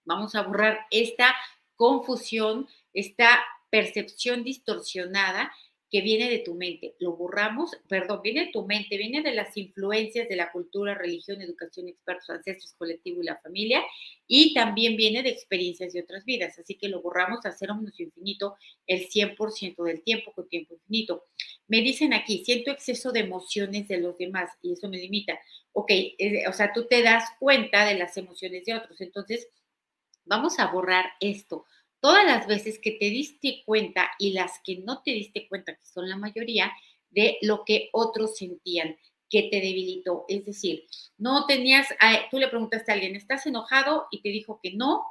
Vamos 0.05 0.33
a 0.33 0.41
borrar 0.41 0.87
esta 0.89 1.35
confusión, 1.75 2.67
esta 2.93 3.45
percepción 3.69 4.43
distorsionada 4.43 5.51
que 5.89 6.01
viene 6.01 6.29
de 6.29 6.39
tu 6.39 6.53
mente. 6.53 6.95
Lo 6.99 7.15
borramos, 7.15 7.71
perdón, 7.87 8.21
viene 8.21 8.45
de 8.45 8.51
tu 8.51 8.65
mente, 8.65 8.97
viene 8.97 9.21
de 9.21 9.33
las 9.33 9.55
influencias 9.55 10.27
de 10.27 10.35
la 10.35 10.51
cultura, 10.51 10.95
religión, 10.95 11.41
educación, 11.41 11.87
expertos, 11.87 12.29
ancestros, 12.29 12.73
colectivo 12.73 13.21
y 13.21 13.25
la 13.25 13.37
familia, 13.37 13.81
y 14.27 14.53
también 14.53 14.97
viene 14.97 15.23
de 15.23 15.29
experiencias 15.29 15.93
de 15.93 16.01
otras 16.01 16.25
vidas. 16.25 16.59
Así 16.59 16.75
que 16.75 16.89
lo 16.89 17.01
borramos 17.01 17.45
a 17.45 17.53
cero 17.53 17.75
menos 17.75 17.97
infinito 17.99 18.55
el 18.85 19.07
100% 19.07 19.83
del 19.83 20.03
tiempo 20.03 20.33
con 20.33 20.49
tiempo 20.49 20.73
infinito. 20.73 21.25
Me 21.67 21.81
dicen 21.81 22.13
aquí, 22.13 22.43
siento 22.43 22.71
exceso 22.71 23.13
de 23.13 23.21
emociones 23.21 23.87
de 23.87 23.97
los 23.99 24.17
demás 24.17 24.49
y 24.61 24.73
eso 24.73 24.89
me 24.89 24.97
limita. 24.97 25.39
Ok, 25.71 25.91
eh, 25.91 26.47
o 26.49 26.53
sea, 26.53 26.73
tú 26.73 26.87
te 26.87 27.01
das 27.01 27.23
cuenta 27.39 27.85
de 27.85 27.95
las 27.95 28.17
emociones 28.17 28.65
de 28.65 28.73
otros. 28.73 28.99
Entonces, 28.99 29.47
vamos 30.25 30.59
a 30.59 30.67
borrar 30.67 31.05
esto 31.21 31.65
todas 31.99 32.25
las 32.25 32.47
veces 32.47 32.79
que 32.79 32.91
te 32.91 33.09
diste 33.09 33.63
cuenta 33.65 34.11
y 34.19 34.33
las 34.33 34.59
que 34.63 34.77
no 34.77 35.01
te 35.03 35.11
diste 35.11 35.47
cuenta, 35.47 35.75
que 35.75 35.85
son 35.85 36.09
la 36.09 36.17
mayoría, 36.17 36.71
de 37.09 37.37
lo 37.41 37.63
que 37.65 37.89
otros 37.93 38.37
sentían 38.37 38.97
que 39.29 39.43
te 39.43 39.57
debilitó. 39.57 40.25
Es 40.27 40.45
decir, 40.45 40.85
no 41.17 41.45
tenías, 41.45 41.87
tú 42.31 42.39
le 42.39 42.47
preguntaste 42.47 42.91
a 42.91 42.95
alguien, 42.95 43.15
¿estás 43.15 43.45
enojado? 43.45 44.07
Y 44.11 44.21
te 44.21 44.29
dijo 44.29 44.59
que 44.61 44.73
no, 44.73 45.03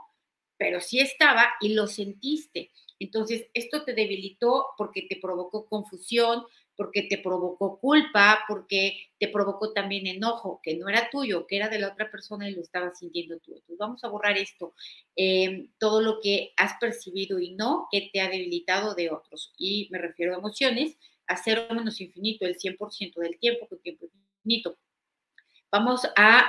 pero 0.57 0.81
sí 0.81 1.01
estaba 1.01 1.47
y 1.61 1.71
lo 1.75 1.87
sentiste. 1.87 2.71
Entonces, 2.99 3.47
esto 3.53 3.85
te 3.85 3.93
debilitó 3.93 4.69
porque 4.79 5.03
te 5.03 5.17
provocó 5.17 5.67
confusión, 5.67 6.45
porque 6.77 7.03
te 7.03 7.19
provocó 7.19 7.79
culpa, 7.79 8.45
porque 8.49 9.09
te 9.19 9.29
provocó 9.29 9.73
también 9.73 10.07
enojo, 10.07 10.61
que 10.63 10.77
no 10.77 10.89
era 10.89 11.09
tuyo, 11.11 11.47
que 11.47 11.57
era 11.57 11.69
de 11.69 11.79
la 11.79 11.89
otra 11.89 12.11
persona 12.11 12.49
y 12.49 12.55
lo 12.55 12.61
estabas 12.61 12.99
sintiendo 12.99 13.39
tú. 13.39 13.53
Entonces 13.53 13.79
vamos 13.79 14.05
a 14.05 14.09
borrar 14.09 14.37
esto, 14.37 14.75
em, 15.17 15.71
todo 15.79 16.01
lo 16.01 16.21
que 16.21 16.53
has 16.57 16.75
percibido 16.79 17.39
y 17.41 17.55
no 17.55 17.89
que 17.91 18.11
te 18.13 18.21
ha 18.21 18.29
debilitado 18.29 18.95
de 18.95 19.11
otros. 19.11 19.53
Y 19.59 19.89
me 19.91 19.99
refiero 19.99 20.35
a 20.35 20.39
emociones, 20.39 20.97
a 21.27 21.37
cero 21.37 21.67
menos 21.71 22.01
infinito, 22.01 22.47
el 22.47 22.57
100% 22.59 23.21
del 23.21 23.39
tiempo, 23.39 23.67
con 23.69 23.79
tiempo 23.81 24.07
infinito. 24.45 24.77
Vamos 25.73 26.07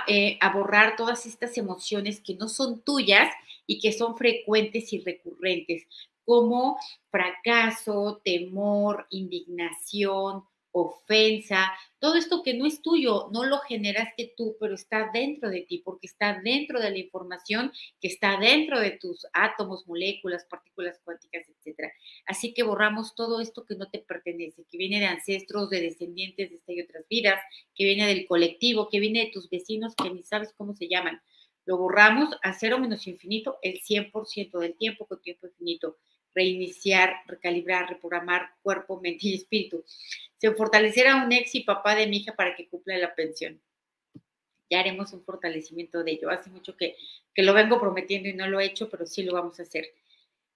eh, 0.08 0.38
a 0.40 0.54
borrar 0.54 0.96
todas 0.96 1.26
estas 1.26 1.58
emociones 1.58 2.22
que 2.22 2.36
no 2.36 2.48
son 2.48 2.82
tuyas 2.82 3.34
y 3.66 3.80
que 3.80 3.92
son 3.92 4.16
frecuentes 4.16 4.94
y 4.94 5.00
recurrentes 5.00 5.88
como 6.28 6.78
fracaso, 7.10 8.20
temor, 8.22 9.08
indignación, 9.12 10.44
ofensa, 10.74 11.72
todo 12.00 12.16
esto 12.16 12.44
que 12.44 12.54
no 12.54 12.66
es 12.66 12.82
tuyo, 12.82 13.30
no 13.32 13.46
lo 13.46 13.60
generaste 13.60 14.34
tú, 14.36 14.58
pero 14.60 14.76
está 14.76 15.10
dentro 15.14 15.50
de 15.50 15.62
ti, 15.62 15.82
porque 15.86 16.08
está 16.08 16.42
dentro 16.44 16.82
de 16.82 16.92
la 16.92 16.98
información 16.98 17.72
que 18.02 18.10
está 18.10 18.38
dentro 18.38 18.78
de 18.82 18.92
tus 18.92 19.26
átomos, 19.32 19.88
moléculas, 19.88 20.46
partículas 20.50 21.00
cuánticas, 21.06 21.46
etc. 21.48 21.94
Así 22.26 22.54
que 22.54 22.64
borramos 22.64 23.16
todo 23.16 23.40
esto 23.40 23.66
que 23.66 23.76
no 23.76 23.90
te 23.90 24.00
pertenece, 24.00 24.66
que 24.70 24.78
viene 24.78 25.00
de 25.00 25.06
ancestros, 25.06 25.70
de 25.70 25.80
descendientes 25.80 26.50
de 26.50 26.58
esta 26.58 26.74
y 26.74 26.82
otras 26.82 27.08
vidas, 27.08 27.40
que 27.74 27.86
viene 27.86 28.06
del 28.06 28.28
colectivo, 28.28 28.90
que 28.90 29.00
viene 29.00 29.22
de 29.22 29.32
tus 29.32 29.50
vecinos 29.50 29.96
que 29.96 30.10
ni 30.10 30.24
sabes 30.24 30.54
cómo 30.58 30.74
se 30.74 30.90
llaman. 30.90 31.22
Lo 31.64 31.78
borramos 31.78 32.30
a 32.44 32.54
cero 32.54 32.80
menos 32.80 33.08
infinito 33.08 33.60
el 33.62 33.82
100% 33.82 34.60
del 34.60 34.78
tiempo 34.78 35.06
con 35.06 35.22
tiempo 35.22 35.48
infinito 35.48 35.98
reiniciar, 36.38 37.16
recalibrar, 37.26 37.90
reprogramar 37.90 38.52
cuerpo, 38.62 39.02
mente 39.02 39.28
y 39.28 39.34
espíritu. 39.34 39.84
Se 40.38 40.52
fortalecerá 40.52 41.24
un 41.24 41.32
ex 41.32 41.56
y 41.56 41.62
papá 41.62 41.96
de 41.96 42.06
mi 42.06 42.18
hija 42.18 42.36
para 42.36 42.56
que 42.56 42.68
cumpla 42.68 42.96
la 42.98 43.16
pensión. 43.16 43.60
Ya 44.70 44.80
haremos 44.80 45.14
un 45.14 45.24
fortalecimiento 45.24 46.04
de 46.04 46.12
ello. 46.12 46.30
Hace 46.30 46.52
mucho 46.52 46.78
que, 46.78 46.96
que 47.34 47.42
lo 47.42 47.54
vengo 47.54 47.80
prometiendo 47.80 48.30
y 48.30 48.34
no 48.34 48.48
lo 48.48 48.60
he 48.60 48.66
hecho, 48.66 48.90
pero 48.90 49.08
sí 49.08 49.24
lo 49.24 49.34
vamos 49.34 49.60
a 49.60 49.64
hacer. 49.64 49.94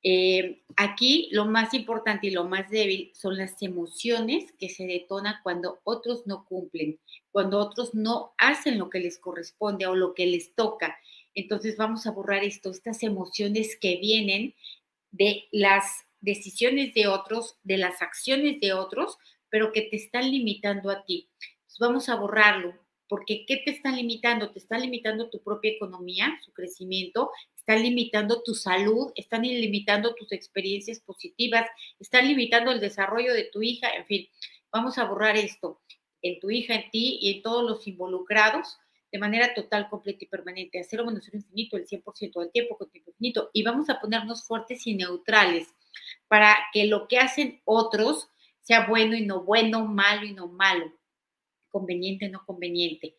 Eh, 0.03 0.63
aquí 0.77 1.29
lo 1.31 1.45
más 1.45 1.73
importante 1.73 2.27
y 2.27 2.31
lo 2.31 2.43
más 2.43 2.69
débil 2.69 3.11
son 3.13 3.38
las 3.38 3.61
emociones 3.61 4.51
que 4.59 4.69
se 4.69 4.85
detonan 4.85 5.35
cuando 5.43 5.79
otros 5.83 6.25
no 6.25 6.45
cumplen, 6.45 7.00
cuando 7.31 7.59
otros 7.59 7.93
no 7.93 8.33
hacen 8.38 8.79
lo 8.79 8.89
que 8.89 9.00
les 9.00 9.19
corresponde 9.19 9.85
o 9.88 9.95
lo 9.95 10.13
que 10.13 10.25
les 10.25 10.53
toca. 10.53 10.97
Entonces 11.33 11.77
vamos 11.77 12.05
a 12.05 12.11
borrar 12.11 12.43
esto, 12.43 12.71
estas 12.71 13.03
emociones 13.03 13.77
que 13.79 13.97
vienen 13.97 14.53
de 15.12 15.48
las 15.51 15.86
decisiones 16.20 16.94
de 16.94 17.08
otros, 17.08 17.58
de 17.63 17.77
las 17.77 18.01
acciones 18.01 18.60
de 18.60 18.74
otros, 18.74 19.18
pero 19.50 19.72
que 19.72 19.84
te 19.84 19.98
están 19.98 20.32
limitando 20.32 20.89
a 20.89 21.03
ti. 21.03 21.30
vamos 21.80 22.10
a 22.10 22.15
borrarlo, 22.15 22.74
porque 23.08 23.46
¿qué 23.46 23.58
te 23.58 23.72
están 23.72 23.96
limitando? 23.96 24.51
Te 24.51 24.60
están 24.60 24.82
limitando 24.82 25.30
tu 25.30 25.41
propia 25.41 25.72
economía, 25.72 26.39
su 26.46 26.53
crecimiento, 26.53 27.32
están 27.58 27.82
limitando 27.82 28.44
tu 28.44 28.53
salud, 28.53 29.12
están 29.15 29.41
limitando 29.41 30.15
tus 30.15 30.32
experiencias 30.32 31.00
positivas, 31.00 31.68
están 32.00 32.27
limitando 32.27 32.72
el 32.72 32.80
desarrollo 32.80 33.34
de 33.34 33.46
tu 33.46 33.62
hija, 33.62 33.89
en 33.96 34.06
fin, 34.06 34.27
vamos 34.72 34.98
a 34.98 35.06
borrar 35.06 35.38
esto 35.38 35.82
en 36.22 36.39
tu 36.39 36.51
hija, 36.51 36.75
en 36.75 36.89
ti 36.91 37.18
y 37.22 37.36
en 37.36 37.41
todos 37.41 37.63
los 37.63 37.88
involucrados 37.88 38.77
de 39.12 39.20
manera 39.20 39.53
total, 39.53 39.89
completa 39.89 40.24
y 40.24 40.27
permanente, 40.27 40.80
a 40.80 40.84
cero 40.84 41.06
menos 41.06 41.25
cero 41.25 41.38
infinito, 41.38 41.77
el 41.77 41.86
100% 41.86 42.39
del 42.39 42.51
tiempo 42.51 42.77
con 42.77 42.89
tiempo 42.89 43.12
infinito, 43.12 43.50
y 43.53 43.63
vamos 43.63 43.89
a 43.89 44.00
ponernos 44.00 44.46
fuertes 44.46 44.88
y 44.88 44.96
neutrales 44.96 45.68
para 46.27 46.56
que 46.72 46.86
lo 46.86 47.08
que 47.08 47.18
hacen 47.18 47.62
otros 47.65 48.30
sea 48.62 48.88
bueno 48.88 49.15
y 49.15 49.25
no 49.25 49.44
bueno, 49.44 49.86
malo 49.86 50.25
y 50.25 50.34
no 50.34 50.48
malo, 50.48 50.91
conveniente 51.70 52.25
y 52.25 52.30
no 52.30 52.46
conveniente. 52.46 53.15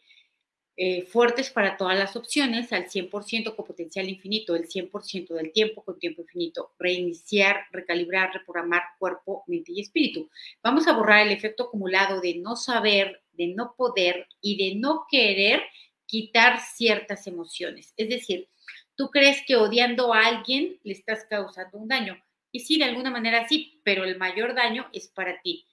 Eh, 0.75 1.02
fuertes 1.05 1.50
para 1.50 1.76
todas 1.76 1.99
las 1.99 2.17
opciones, 2.17 2.73
al 2.73 2.88
100% 2.88 3.55
con 3.55 3.67
potencial 3.67 4.09
infinito, 4.09 4.57
el 4.57 4.67
100% 4.67 5.35
del 5.35 5.52
tiempo 5.52 5.85
con 5.85 5.99
tiempo 5.99 6.23
infinito, 6.23 6.73
reiniciar, 6.79 7.67
recalibrar, 7.73 8.33
reprogramar 8.33 8.83
cuerpo, 8.99 9.45
mente 9.47 9.73
y 9.73 9.81
espíritu. 9.81 10.31
Vamos 10.62 10.88
a 10.88 10.95
borrar 10.95 11.26
el 11.26 11.33
efecto 11.33 11.64
acumulado 11.64 12.23
de 12.23 12.37
no 12.37 12.57
saber, 12.57 13.23
de 13.33 13.49
no 13.49 13.75
poder 13.76 14.26
y 14.41 14.57
de 14.57 14.81
no 14.81 15.05
querer 15.11 15.62
quitar 16.07 16.61
ciertas 16.61 17.26
emociones. 17.26 17.93
Es 17.99 18.09
decir, 18.09 18.49
tú 18.97 19.11
crees 19.11 19.43
que 19.47 19.57
odiando 19.57 20.14
a 20.14 20.26
alguien 20.26 20.79
le 20.85 20.95
estás 20.95 21.26
causando 21.29 21.76
un 21.76 21.88
daño. 21.88 22.17
Y 22.50 22.61
sí, 22.61 22.79
de 22.79 22.85
alguna 22.85 23.11
manera 23.11 23.47
sí, 23.47 23.81
pero 23.85 24.05
el 24.05 24.17
mayor 24.17 24.55
daño 24.55 24.88
es 24.93 25.09
para 25.09 25.41
ti, 25.43 25.67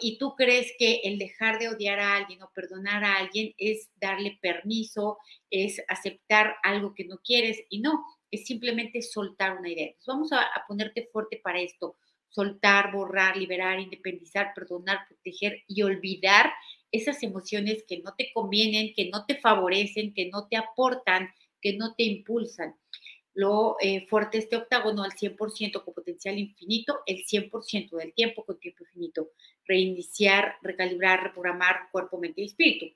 Y 0.00 0.18
tú 0.18 0.34
crees 0.36 0.72
que 0.78 1.00
el 1.04 1.18
dejar 1.18 1.58
de 1.58 1.68
odiar 1.68 1.98
a 1.98 2.16
alguien 2.16 2.42
o 2.42 2.50
perdonar 2.54 3.04
a 3.04 3.16
alguien 3.18 3.52
es 3.58 3.90
darle 3.96 4.38
permiso, 4.40 5.18
es 5.50 5.82
aceptar 5.88 6.54
algo 6.62 6.94
que 6.94 7.04
no 7.04 7.18
quieres 7.18 7.64
y 7.68 7.80
no, 7.80 8.04
es 8.30 8.46
simplemente 8.46 9.02
soltar 9.02 9.58
una 9.58 9.70
idea. 9.70 9.86
Entonces 9.86 10.06
vamos 10.06 10.32
a 10.32 10.66
ponerte 10.68 11.08
fuerte 11.12 11.40
para 11.42 11.60
esto, 11.60 11.96
soltar, 12.28 12.92
borrar, 12.92 13.36
liberar, 13.36 13.78
independizar, 13.78 14.52
perdonar, 14.54 15.06
proteger 15.06 15.62
y 15.66 15.82
olvidar 15.82 16.52
esas 16.90 17.22
emociones 17.22 17.84
que 17.86 18.00
no 18.00 18.14
te 18.16 18.30
convienen, 18.32 18.92
que 18.94 19.08
no 19.10 19.24
te 19.26 19.36
favorecen, 19.36 20.14
que 20.14 20.28
no 20.30 20.48
te 20.48 20.56
aportan, 20.56 21.28
que 21.60 21.74
no 21.74 21.94
te 21.94 22.04
impulsan. 22.04 22.74
Lo 23.34 23.76
eh, 23.80 24.06
fuerte 24.06 24.38
este 24.38 24.56
octágono 24.56 25.02
al 25.02 25.12
100% 25.12 25.84
con 25.84 25.94
potencial 25.94 26.38
infinito, 26.38 27.00
el 27.06 27.24
100% 27.24 27.96
del 27.96 28.12
tiempo 28.12 28.44
con 28.44 28.58
tiempo 28.58 28.84
infinito. 28.84 29.30
Reiniciar, 29.64 30.56
recalibrar, 30.62 31.22
reprogramar 31.22 31.90
cuerpo, 31.90 32.18
mente 32.18 32.42
y 32.42 32.46
espíritu. 32.46 32.86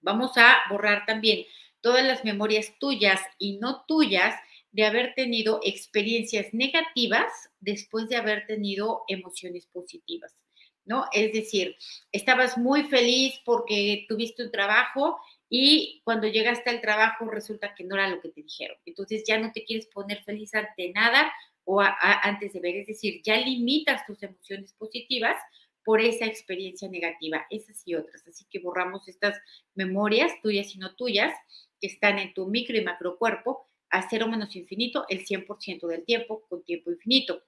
Vamos 0.00 0.32
a 0.36 0.58
borrar 0.68 1.06
también 1.06 1.46
todas 1.80 2.04
las 2.04 2.24
memorias 2.24 2.74
tuyas 2.78 3.20
y 3.38 3.58
no 3.58 3.84
tuyas 3.86 4.34
de 4.72 4.84
haber 4.84 5.14
tenido 5.14 5.60
experiencias 5.62 6.52
negativas 6.52 7.30
después 7.60 8.08
de 8.08 8.16
haber 8.16 8.46
tenido 8.46 9.04
emociones 9.08 9.66
positivas. 9.66 10.32
¿no? 10.84 11.06
Es 11.12 11.32
decir, 11.32 11.76
estabas 12.12 12.58
muy 12.58 12.84
feliz 12.84 13.40
porque 13.44 14.04
tuviste 14.08 14.44
un 14.44 14.50
trabajo 14.50 15.18
y 15.56 16.00
cuando 16.02 16.26
llegaste 16.26 16.68
al 16.68 16.80
trabajo 16.80 17.26
resulta 17.30 17.76
que 17.76 17.84
no 17.84 17.94
era 17.94 18.08
lo 18.08 18.20
que 18.20 18.28
te 18.30 18.42
dijeron. 18.42 18.76
Entonces 18.86 19.22
ya 19.24 19.38
no 19.38 19.52
te 19.52 19.64
quieres 19.64 19.86
poner 19.86 20.24
feliz 20.24 20.52
ante 20.52 20.90
nada 20.90 21.32
o 21.62 21.80
antes 21.80 22.54
de 22.54 22.58
ver, 22.58 22.74
es 22.74 22.88
decir, 22.88 23.22
ya 23.22 23.36
limitas 23.36 24.04
tus 24.04 24.20
emociones 24.24 24.72
positivas 24.72 25.36
por 25.84 26.00
esa 26.00 26.24
experiencia 26.26 26.88
negativa, 26.88 27.46
esas 27.50 27.80
y 27.86 27.94
otras. 27.94 28.26
Así 28.26 28.44
que 28.50 28.58
borramos 28.58 29.06
estas 29.06 29.40
memorias 29.76 30.32
tuyas 30.42 30.74
y 30.74 30.78
no 30.78 30.96
tuyas 30.96 31.32
que 31.80 31.86
están 31.86 32.18
en 32.18 32.34
tu 32.34 32.48
micro 32.48 32.76
y 32.76 32.82
macro 32.82 33.16
cuerpo 33.16 33.68
a 33.90 34.10
cero 34.10 34.26
menos 34.26 34.56
infinito 34.56 35.04
el 35.08 35.24
100% 35.24 35.86
del 35.86 36.04
tiempo 36.04 36.42
con 36.48 36.64
tiempo 36.64 36.90
infinito. 36.90 37.44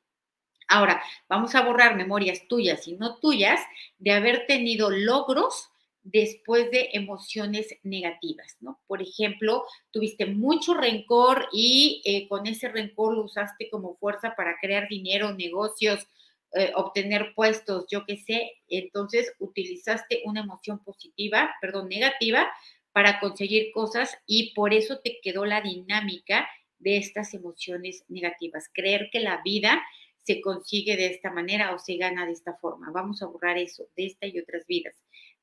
Ahora, 0.69 1.03
vamos 1.29 1.57
a 1.57 1.63
borrar 1.63 1.97
memorias 1.97 2.47
tuyas 2.47 2.87
y 2.87 2.93
no 2.93 3.19
tuyas 3.19 3.61
de 3.99 4.13
haber 4.13 4.47
tenido 4.47 4.91
logros 4.91 5.73
después 6.07 6.71
de 6.71 6.91
emociones 6.93 7.67
negativas, 7.83 8.57
¿no? 8.61 8.81
Por 8.87 9.03
ejemplo, 9.03 9.65
tuviste 9.91 10.27
mucho 10.27 10.75
rencor 10.75 11.49
y 11.53 12.01
eh, 12.05 12.29
con 12.29 12.47
ese 12.47 12.69
rencor 12.69 13.15
lo 13.15 13.25
usaste 13.25 13.69
como 13.71 13.97
fuerza 13.97 14.35
para 14.37 14.57
crear 14.61 14.89
dinero, 14.89 15.35
negocios, 15.35 16.07
eh, 16.55 16.71
obtener 16.77 17.33
puestos, 17.35 17.87
yo 17.91 18.05
qué 18.07 18.19
sé, 18.19 18.53
entonces 18.69 19.33
utilizaste 19.41 20.23
una 20.25 20.43
emoción 20.43 20.79
positiva, 20.85 21.53
perdón, 21.61 21.89
negativa 21.89 22.49
para 22.93 23.19
conseguir 23.19 23.73
cosas 23.73 24.17
y 24.27 24.55
por 24.55 24.73
eso 24.73 25.01
te 25.01 25.19
quedó 25.21 25.45
la 25.45 25.61
dinámica 25.61 26.49
de 26.79 26.99
estas 26.99 27.35
emociones 27.35 28.05
negativas. 28.07 28.71
Creer 28.73 29.09
que 29.11 29.19
la 29.19 29.43
vida 29.43 29.83
se 30.23 30.41
consigue 30.41 30.97
de 30.97 31.07
esta 31.07 31.33
manera 31.33 31.75
o 31.75 31.79
se 31.81 31.97
gana 31.97 32.27
de 32.27 32.33
esta 32.33 32.55
forma. 32.55 32.93
Vamos 32.93 33.23
a 33.23 33.27
borrar 33.27 33.59
eso 33.59 33.89
de 33.97 34.07
esta 34.07 34.27
y 34.27 34.39
otras 34.39 34.67
vidas. 34.67 34.95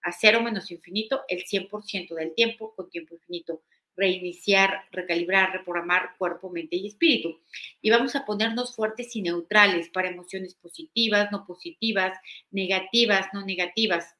A 0.04 0.12
cero 0.12 0.42
menos 0.42 0.72
infinito 0.72 1.24
el 1.28 1.44
100% 1.46 2.16
del 2.16 2.34
tiempo 2.36 2.74
con 2.76 2.90
tiempo 2.90 3.16
infinito. 3.16 3.64
Reiniciar, 3.96 4.86
recalibrar, 4.92 5.52
reprogramar 5.54 6.16
cuerpo, 6.18 6.50
mente 6.50 6.76
y 6.76 6.88
espíritu. 6.88 7.40
Y 7.82 7.90
vamos 7.90 8.16
a 8.16 8.26
ponernos 8.26 8.76
fuertes 8.76 9.16
y 9.16 9.22
neutrales 9.22 9.90
para 9.90 10.10
emociones 10.10 10.56
positivas, 10.56 11.32
no 11.32 11.46
positivas, 11.46 12.18
negativas, 12.52 13.28
no 13.34 13.46
negativas. 13.46 14.16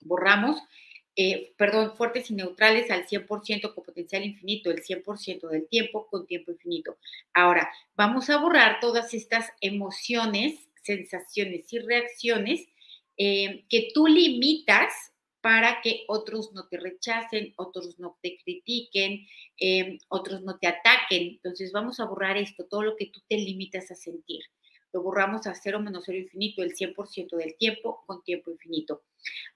Borramos 0.00 0.62
eh, 1.22 1.52
perdón, 1.58 1.96
fuertes 1.96 2.30
y 2.30 2.34
neutrales 2.34 2.90
al 2.90 3.06
100% 3.06 3.74
con 3.74 3.84
potencial 3.84 4.24
infinito, 4.24 4.70
el 4.70 4.82
100% 4.82 5.48
del 5.48 5.68
tiempo 5.68 6.06
con 6.06 6.26
tiempo 6.26 6.52
infinito. 6.52 6.96
Ahora, 7.34 7.70
vamos 7.94 8.30
a 8.30 8.38
borrar 8.38 8.80
todas 8.80 9.12
estas 9.12 9.50
emociones, 9.60 10.60
sensaciones 10.82 11.70
y 11.72 11.80
reacciones 11.80 12.68
eh, 13.22 13.66
que 13.68 13.90
tú 13.92 14.06
limitas 14.06 14.92
para 15.42 15.82
que 15.82 16.04
otros 16.08 16.52
no 16.52 16.68
te 16.68 16.78
rechacen, 16.78 17.52
otros 17.56 17.98
no 17.98 18.18
te 18.22 18.38
critiquen, 18.42 19.26
eh, 19.58 19.98
otros 20.08 20.42
no 20.42 20.58
te 20.58 20.66
ataquen. 20.66 21.28
Entonces 21.28 21.72
vamos 21.72 22.00
a 22.00 22.06
borrar 22.06 22.38
esto, 22.38 22.64
todo 22.64 22.82
lo 22.82 22.96
que 22.96 23.06
tú 23.06 23.20
te 23.28 23.36
limitas 23.36 23.90
a 23.90 23.94
sentir 23.94 24.40
lo 24.92 25.02
borramos 25.02 25.46
a 25.46 25.54
cero 25.54 25.80
menos 25.80 26.04
cero 26.06 26.18
infinito 26.18 26.62
el 26.62 26.74
100% 26.74 27.36
del 27.36 27.56
tiempo 27.56 28.02
con 28.06 28.22
tiempo 28.22 28.50
infinito. 28.50 29.04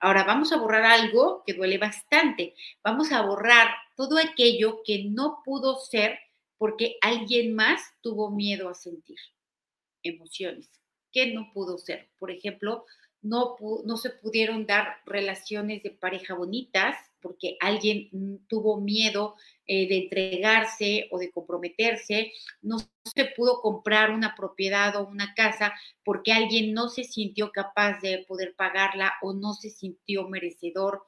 Ahora 0.00 0.24
vamos 0.24 0.52
a 0.52 0.58
borrar 0.58 0.84
algo 0.84 1.42
que 1.46 1.54
duele 1.54 1.78
bastante. 1.78 2.54
Vamos 2.82 3.12
a 3.12 3.22
borrar 3.22 3.68
todo 3.96 4.18
aquello 4.18 4.82
que 4.84 5.04
no 5.04 5.42
pudo 5.44 5.76
ser 5.78 6.18
porque 6.58 6.96
alguien 7.00 7.54
más 7.54 7.82
tuvo 8.00 8.30
miedo 8.30 8.68
a 8.68 8.74
sentir 8.74 9.18
emociones. 10.02 10.70
que 11.12 11.32
no 11.32 11.52
pudo 11.54 11.78
ser? 11.78 12.10
Por 12.18 12.32
ejemplo, 12.32 12.86
no, 13.24 13.56
no 13.84 13.96
se 13.96 14.10
pudieron 14.10 14.66
dar 14.66 15.00
relaciones 15.06 15.82
de 15.82 15.90
pareja 15.90 16.34
bonitas 16.34 16.94
porque 17.20 17.56
alguien 17.58 18.10
mm, 18.12 18.46
tuvo 18.48 18.80
miedo 18.80 19.34
eh, 19.66 19.88
de 19.88 19.96
entregarse 19.96 21.08
o 21.10 21.18
de 21.18 21.30
comprometerse, 21.30 22.32
no 22.60 22.76
se 23.02 23.24
pudo 23.34 23.62
comprar 23.62 24.10
una 24.10 24.34
propiedad 24.34 24.94
o 24.96 25.08
una 25.08 25.32
casa 25.34 25.72
porque 26.04 26.32
alguien 26.32 26.74
no 26.74 26.88
se 26.88 27.02
sintió 27.02 27.50
capaz 27.50 27.98
de 28.02 28.26
poder 28.28 28.54
pagarla 28.54 29.14
o 29.22 29.32
no 29.32 29.54
se 29.54 29.70
sintió 29.70 30.28
merecedor. 30.28 31.06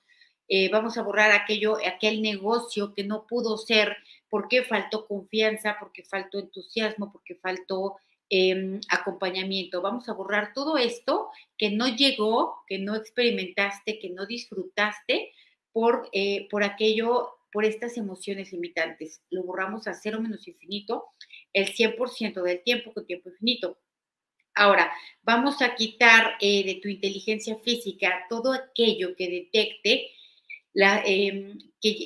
Eh, 0.48 0.70
vamos 0.70 0.96
a 0.96 1.02
borrar 1.02 1.32
aquello, 1.32 1.76
aquel 1.86 2.22
negocio 2.22 2.94
que 2.94 3.04
no 3.04 3.26
pudo 3.26 3.58
ser 3.58 3.94
porque 4.30 4.64
faltó 4.64 5.06
confianza, 5.06 5.76
porque 5.78 6.02
faltó 6.02 6.38
entusiasmo, 6.38 7.12
porque 7.12 7.34
faltó 7.34 7.96
em, 8.30 8.80
acompañamiento. 8.88 9.82
Vamos 9.82 10.08
a 10.08 10.12
borrar 10.12 10.52
todo 10.52 10.76
esto 10.76 11.30
que 11.56 11.70
no 11.70 11.88
llegó, 11.88 12.56
que 12.66 12.78
no 12.78 12.94
experimentaste, 12.94 13.98
que 13.98 14.10
no 14.10 14.26
disfrutaste 14.26 15.32
por, 15.72 16.08
eh, 16.12 16.48
por 16.50 16.64
aquello 16.64 17.30
por 17.52 17.64
estas 17.64 17.96
emociones 17.96 18.52
limitantes. 18.52 19.22
Lo 19.30 19.42
borramos 19.42 19.86
a 19.86 19.94
cero 19.94 20.20
menos 20.20 20.46
infinito 20.46 21.06
el 21.52 21.72
100% 21.72 22.42
del 22.42 22.62
tiempo 22.62 22.92
con 22.92 23.06
tiempo 23.06 23.30
infinito. 23.30 23.78
Ahora, 24.54 24.92
vamos 25.22 25.62
a 25.62 25.74
quitar 25.74 26.36
eh, 26.40 26.64
de 26.64 26.80
tu 26.82 26.88
inteligencia 26.88 27.56
física 27.56 28.26
todo 28.28 28.52
aquello 28.52 29.14
que 29.16 29.28
detecte 29.28 30.10
la, 30.72 31.02
em, 31.04 31.58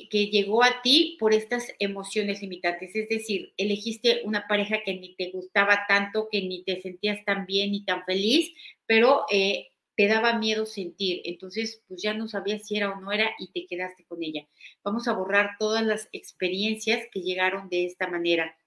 que, 0.09 0.27
llegó 0.27 0.63
a 0.63 0.81
ti 0.81 1.17
por 1.19 1.33
estas 1.33 1.73
emociones 1.79 2.41
limitantes. 2.41 2.95
Es 2.95 3.09
decir, 3.09 3.53
elegiste 3.57 4.21
una 4.25 4.47
pareja 4.47 4.83
que 4.83 4.93
ni 4.95 5.15
te 5.15 5.31
gustaba 5.31 5.85
tanto, 5.87 6.27
que 6.31 6.41
ni 6.41 6.63
te 6.63 6.81
sentías 6.81 7.23
tan 7.25 7.45
bien 7.45 7.71
ni 7.71 7.83
tan 7.85 8.03
feliz, 8.05 8.53
pero 8.85 9.25
eh, 9.31 9.71
te 9.95 10.07
daba 10.07 10.37
miedo 10.37 10.65
sentir, 10.65 11.21
entonces 11.25 11.83
pues 11.87 12.01
ya 12.01 12.13
no 12.13 12.27
sabías 12.27 12.65
si 12.65 12.77
era 12.77 12.91
o 12.91 12.99
no 12.99 13.11
era 13.11 13.31
y 13.39 13.51
te 13.51 13.67
quedaste 13.67 14.05
con 14.05 14.23
ella. 14.23 14.47
Vamos 14.83 15.07
a 15.07 15.13
borrar 15.13 15.57
todas 15.59 15.85
las 15.85 16.09
experiencias 16.11 17.05
que 17.11 17.21
llegaron 17.21 17.69
de 17.69 17.85
esta 17.85 18.07
manera. 18.07 18.57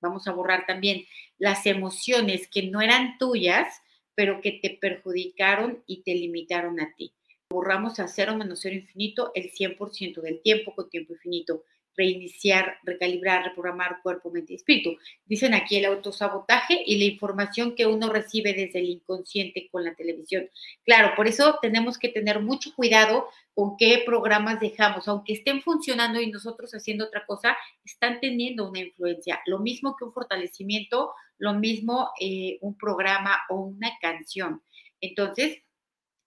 Vamos 0.00 0.28
a 0.28 0.32
borrar 0.32 0.66
también 0.66 1.04
las 1.38 1.66
emociones 1.66 2.48
que 2.48 2.64
no 2.64 2.80
eran 2.80 3.18
tuyas, 3.18 3.82
pero 4.14 4.40
que 4.40 4.52
te 4.52 4.78
perjudicaron 4.80 5.82
y 5.86 6.02
te 6.02 6.14
limitaron 6.14 6.80
a 6.80 6.94
ti. 6.94 7.12
Borramos 7.50 7.98
a 8.00 8.08
cero 8.08 8.36
menos 8.36 8.60
cero 8.60 8.76
infinito 8.76 9.32
el 9.34 9.50
100% 9.52 10.20
del 10.20 10.40
tiempo 10.40 10.74
con 10.74 10.88
tiempo 10.88 11.12
infinito 11.12 11.64
reiniciar, 11.96 12.78
recalibrar, 12.82 13.44
reprogramar 13.44 14.00
cuerpo, 14.02 14.30
mente 14.30 14.52
y 14.52 14.56
espíritu. 14.56 14.96
Dicen 15.26 15.54
aquí 15.54 15.76
el 15.76 15.84
autosabotaje 15.84 16.82
y 16.86 16.98
la 16.98 17.04
información 17.04 17.74
que 17.74 17.86
uno 17.86 18.08
recibe 18.08 18.54
desde 18.54 18.78
el 18.78 18.88
inconsciente 18.88 19.68
con 19.70 19.84
la 19.84 19.94
televisión. 19.94 20.48
Claro, 20.84 21.12
por 21.14 21.26
eso 21.26 21.58
tenemos 21.60 21.98
que 21.98 22.08
tener 22.08 22.40
mucho 22.40 22.74
cuidado 22.74 23.26
con 23.54 23.76
qué 23.76 24.02
programas 24.06 24.60
dejamos, 24.60 25.08
aunque 25.08 25.34
estén 25.34 25.60
funcionando 25.60 26.20
y 26.20 26.30
nosotros 26.30 26.72
haciendo 26.72 27.06
otra 27.06 27.26
cosa, 27.26 27.56
están 27.84 28.20
teniendo 28.20 28.68
una 28.68 28.80
influencia. 28.80 29.40
Lo 29.46 29.58
mismo 29.58 29.96
que 29.96 30.04
un 30.04 30.12
fortalecimiento, 30.12 31.12
lo 31.38 31.54
mismo 31.54 32.10
eh, 32.20 32.58
un 32.62 32.76
programa 32.78 33.36
o 33.50 33.56
una 33.56 33.90
canción. 34.00 34.62
Entonces, 35.02 35.58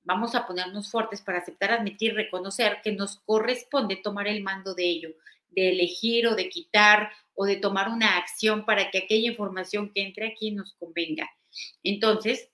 vamos 0.03 0.35
a 0.35 0.45
ponernos 0.45 0.91
fuertes 0.91 1.21
para 1.21 1.39
aceptar, 1.39 1.71
admitir, 1.71 2.13
reconocer 2.13 2.79
que 2.83 2.91
nos 2.91 3.17
corresponde 3.25 3.95
tomar 3.97 4.27
el 4.27 4.43
mando 4.43 4.73
de 4.75 4.85
ello 4.85 5.15
de 5.55 5.71
elegir 5.71 6.27
o 6.27 6.35
de 6.35 6.49
quitar 6.49 7.11
o 7.35 7.45
de 7.45 7.55
tomar 7.55 7.89
una 7.89 8.17
acción 8.17 8.65
para 8.65 8.91
que 8.91 8.99
aquella 8.99 9.29
información 9.29 9.91
que 9.93 10.03
entre 10.03 10.27
aquí 10.27 10.51
nos 10.51 10.73
convenga. 10.73 11.29
Entonces, 11.83 12.49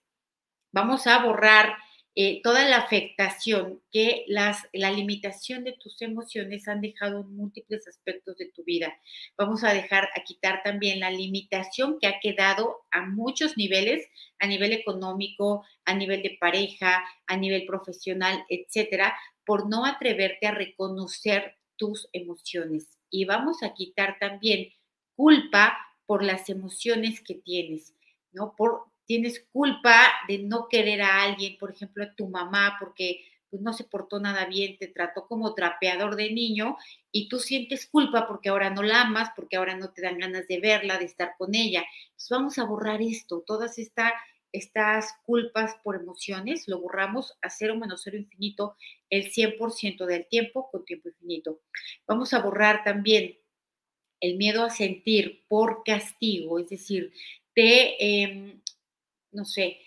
vamos 0.71 1.07
a 1.07 1.23
borrar 1.23 1.77
eh, 2.21 2.41
toda 2.43 2.67
la 2.67 2.79
afectación 2.79 3.81
que 3.93 4.25
las, 4.27 4.67
la 4.73 4.91
limitación 4.91 5.63
de 5.63 5.71
tus 5.71 6.01
emociones 6.01 6.67
han 6.67 6.81
dejado 6.81 7.21
en 7.21 7.33
múltiples 7.33 7.87
aspectos 7.87 8.35
de 8.35 8.51
tu 8.51 8.61
vida. 8.65 8.93
Vamos 9.37 9.63
a 9.63 9.71
dejar, 9.71 10.09
a 10.13 10.23
quitar 10.25 10.61
también 10.61 10.99
la 10.99 11.11
limitación 11.11 11.97
que 11.97 12.07
ha 12.07 12.19
quedado 12.19 12.81
a 12.91 13.05
muchos 13.05 13.55
niveles, 13.55 14.05
a 14.37 14.47
nivel 14.47 14.73
económico, 14.73 15.63
a 15.85 15.93
nivel 15.93 16.21
de 16.21 16.37
pareja, 16.41 17.05
a 17.25 17.37
nivel 17.37 17.65
profesional, 17.65 18.43
etcétera, 18.49 19.17
por 19.45 19.69
no 19.69 19.85
atreverte 19.85 20.45
a 20.45 20.51
reconocer 20.51 21.55
tus 21.77 22.09
emociones. 22.11 22.99
Y 23.09 23.23
vamos 23.23 23.63
a 23.63 23.73
quitar 23.73 24.17
también 24.19 24.73
culpa 25.15 25.77
por 26.05 26.21
las 26.21 26.49
emociones 26.49 27.21
que 27.21 27.35
tienes, 27.35 27.93
¿no? 28.33 28.55
Por, 28.57 28.88
tienes 29.09 29.43
culpa 29.51 30.07
de 30.27 30.37
no 30.37 30.67
querer 30.69 31.01
a 31.01 31.23
alguien, 31.23 31.57
por 31.57 31.71
ejemplo, 31.71 32.03
a 32.03 32.13
tu 32.13 32.27
mamá, 32.27 32.77
porque 32.79 33.21
pues, 33.49 33.59
no 33.59 33.73
se 33.73 33.83
portó 33.83 34.19
nada 34.19 34.45
bien, 34.45 34.77
te 34.77 34.87
trató 34.87 35.25
como 35.25 35.55
trapeador 35.55 36.15
de 36.15 36.31
niño 36.31 36.77
y 37.11 37.27
tú 37.27 37.39
sientes 37.39 37.87
culpa 37.87 38.27
porque 38.27 38.49
ahora 38.49 38.69
no 38.69 38.83
la 38.83 39.01
amas, 39.01 39.31
porque 39.35 39.57
ahora 39.57 39.75
no 39.75 39.91
te 39.93 40.03
dan 40.03 40.19
ganas 40.19 40.47
de 40.47 40.59
verla, 40.59 40.99
de 40.99 41.05
estar 41.05 41.31
con 41.39 41.55
ella. 41.55 41.83
Entonces 42.09 42.29
vamos 42.29 42.59
a 42.59 42.65
borrar 42.65 43.01
esto, 43.01 43.43
todas 43.47 43.79
esta, 43.79 44.13
estas 44.51 45.15
culpas 45.25 45.75
por 45.83 45.95
emociones, 45.95 46.67
lo 46.67 46.79
borramos 46.79 47.35
a 47.41 47.49
cero 47.49 47.75
menos 47.77 48.01
cero 48.03 48.15
infinito 48.15 48.75
el 49.09 49.31
100% 49.31 50.05
del 50.05 50.27
tiempo 50.27 50.69
con 50.69 50.85
tiempo 50.85 51.09
infinito. 51.09 51.61
Vamos 52.05 52.31
a 52.35 52.43
borrar 52.43 52.83
también 52.83 53.39
el 54.21 54.37
miedo 54.37 54.63
a 54.63 54.69
sentir 54.69 55.45
por 55.47 55.83
castigo, 55.83 56.59
es 56.59 56.69
decir, 56.69 57.11
te, 57.55 58.21
em, 58.23 58.61
no 59.31 59.45
sé, 59.45 59.79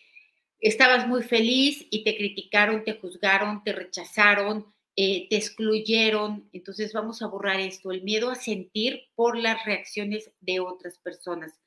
estabas 0.61 1.09
muy 1.09 1.23
feliz 1.23 1.87
y 1.91 2.05
te 2.05 2.17
criticaron, 2.17 2.85
te 2.85 2.95
juzgaron, 2.95 3.63
te 3.65 3.73
rechazaron, 3.73 4.73
eh, 4.97 5.29
te 5.29 5.37
excluyeron. 5.37 6.49
Entonces 6.53 6.93
vamos 6.93 7.23
a 7.23 7.27
borrar 7.27 7.61
esto, 7.61 7.93
el 7.93 8.03
miedo 8.03 8.31
a 8.31 8.35
sentir 8.35 9.09
por 9.15 9.37
las 9.37 9.65
reacciones 9.65 10.31
de 10.41 10.61
otras 10.61 10.99
personas 10.99 11.63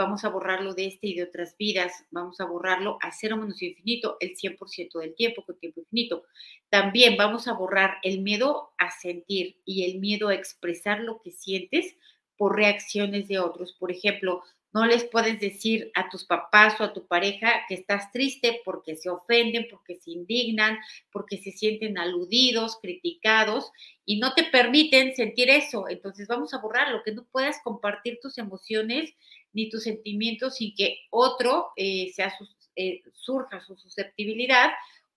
vamos 0.00 0.24
a 0.24 0.30
borrarlo 0.30 0.72
de 0.74 0.86
este 0.86 1.08
y 1.08 1.14
de 1.14 1.24
otras 1.24 1.56
vidas, 1.58 1.92
vamos 2.10 2.40
a 2.40 2.46
borrarlo 2.46 2.96
a 3.02 3.12
cero 3.12 3.36
menos 3.36 3.60
infinito 3.60 4.16
el 4.20 4.34
100% 4.34 4.98
del 4.98 5.14
tiempo 5.14 5.44
con 5.44 5.58
tiempo 5.58 5.80
infinito. 5.80 6.24
También 6.70 7.18
vamos 7.18 7.48
a 7.48 7.52
borrar 7.52 7.98
el 8.02 8.22
miedo 8.22 8.72
a 8.78 8.90
sentir 8.90 9.60
y 9.66 9.84
el 9.84 10.00
miedo 10.00 10.28
a 10.28 10.34
expresar 10.34 11.00
lo 11.00 11.20
que 11.20 11.32
sientes 11.32 11.96
por 12.38 12.56
reacciones 12.56 13.28
de 13.28 13.40
otros. 13.40 13.74
Por 13.78 13.92
ejemplo, 13.92 14.42
no 14.72 14.86
les 14.86 15.04
puedes 15.04 15.40
decir 15.40 15.90
a 15.94 16.08
tus 16.08 16.24
papás 16.24 16.80
o 16.80 16.84
a 16.84 16.92
tu 16.92 17.06
pareja 17.06 17.64
que 17.68 17.74
estás 17.74 18.12
triste 18.12 18.60
porque 18.64 18.96
se 18.96 19.10
ofenden, 19.10 19.66
porque 19.68 19.96
se 19.96 20.12
indignan, 20.12 20.78
porque 21.10 21.38
se 21.38 21.50
sienten 21.50 21.98
aludidos, 21.98 22.78
criticados 22.80 23.72
y 24.04 24.20
no 24.20 24.34
te 24.34 24.44
permiten 24.44 25.14
sentir 25.16 25.50
eso. 25.50 25.88
Entonces 25.88 26.28
vamos 26.28 26.54
a 26.54 26.58
borrarlo, 26.58 27.02
que 27.04 27.12
no 27.12 27.24
puedas 27.24 27.60
compartir 27.64 28.18
tus 28.22 28.38
emociones 28.38 29.12
ni 29.52 29.68
tus 29.68 29.82
sentimientos 29.82 30.56
sin 30.56 30.74
que 30.74 30.98
otro 31.10 31.70
eh, 31.76 32.12
sea, 32.14 32.32
eh, 32.76 33.02
surja 33.12 33.60
su 33.60 33.76
susceptibilidad 33.76 34.70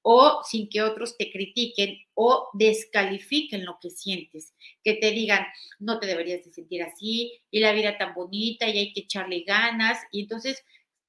o 0.04 0.42
sin 0.44 0.70
que 0.70 0.82
otros 0.82 1.18
te 1.18 1.32
critiquen 1.32 1.98
o 2.14 2.50
descalifiquen 2.54 3.66
lo 3.66 3.80
que 3.82 3.90
sientes, 3.90 4.54
que 4.84 4.94
te 4.96 5.12
digan, 5.12 5.46
no 5.80 6.00
te 6.00 6.08
deberías 6.08 6.46
de 6.46 6.54
sentir 6.54 6.84
así, 6.84 7.42
y 7.50 7.60
la 7.62 7.72
vida 7.72 7.98
tan 7.98 8.14
bonita, 8.14 8.70
y 8.70 8.78
hay 8.78 8.94
que 8.94 9.02
echarle 9.02 9.44
ganas, 9.48 10.00
y 10.12 10.22
entonces 10.22 10.64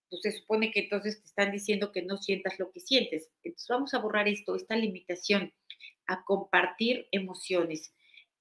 pues 0.09 0.23
se 0.23 0.33
supone 0.33 0.71
que 0.71 0.81
entonces 0.81 1.21
te 1.21 1.27
están 1.27 1.51
diciendo 1.51 1.91
que 1.91 2.03
no 2.03 2.19
sientas 2.19 2.59
lo 2.61 2.71
que 2.71 2.79
sientes. 2.79 3.31
Entonces 3.43 3.67
vamos 3.69 3.95
a 3.95 3.99
borrar 3.99 4.29
esto, 4.29 4.55
esta 4.55 4.77
limitación 4.77 5.53
a 6.07 6.25
compartir 6.25 7.09
emociones, 7.11 7.93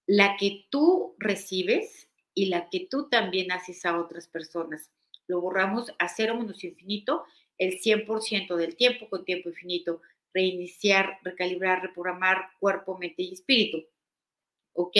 la 0.06 0.38
que 0.38 0.66
tú 0.70 1.16
recibes 1.18 2.10
y 2.36 2.48
la 2.48 2.70
que 2.70 2.88
tú 2.90 3.10
también 3.10 3.52
haces 3.52 3.86
a 3.86 4.00
otras 4.00 4.28
personas. 4.28 4.92
Lo 5.28 5.42
borramos 5.42 5.92
a 5.98 6.10
cero 6.10 6.36
menos 6.36 6.64
infinito 6.64 7.24
el 7.58 7.80
100% 7.80 8.56
del 8.56 8.76
tiempo 8.76 9.10
con 9.10 9.26
tiempo 9.26 9.50
infinito. 9.50 10.02
Reiniciar, 10.34 11.20
recalibrar, 11.24 11.82
reprogramar 11.82 12.50
cuerpo, 12.60 12.98
mente 12.98 13.24
y 13.24 13.34
espíritu. 13.34 13.86
Ok, 14.74 14.96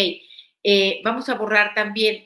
eh, 0.64 1.02
vamos 1.04 1.30
a 1.30 1.36
borrar 1.36 1.74
también 1.74 2.26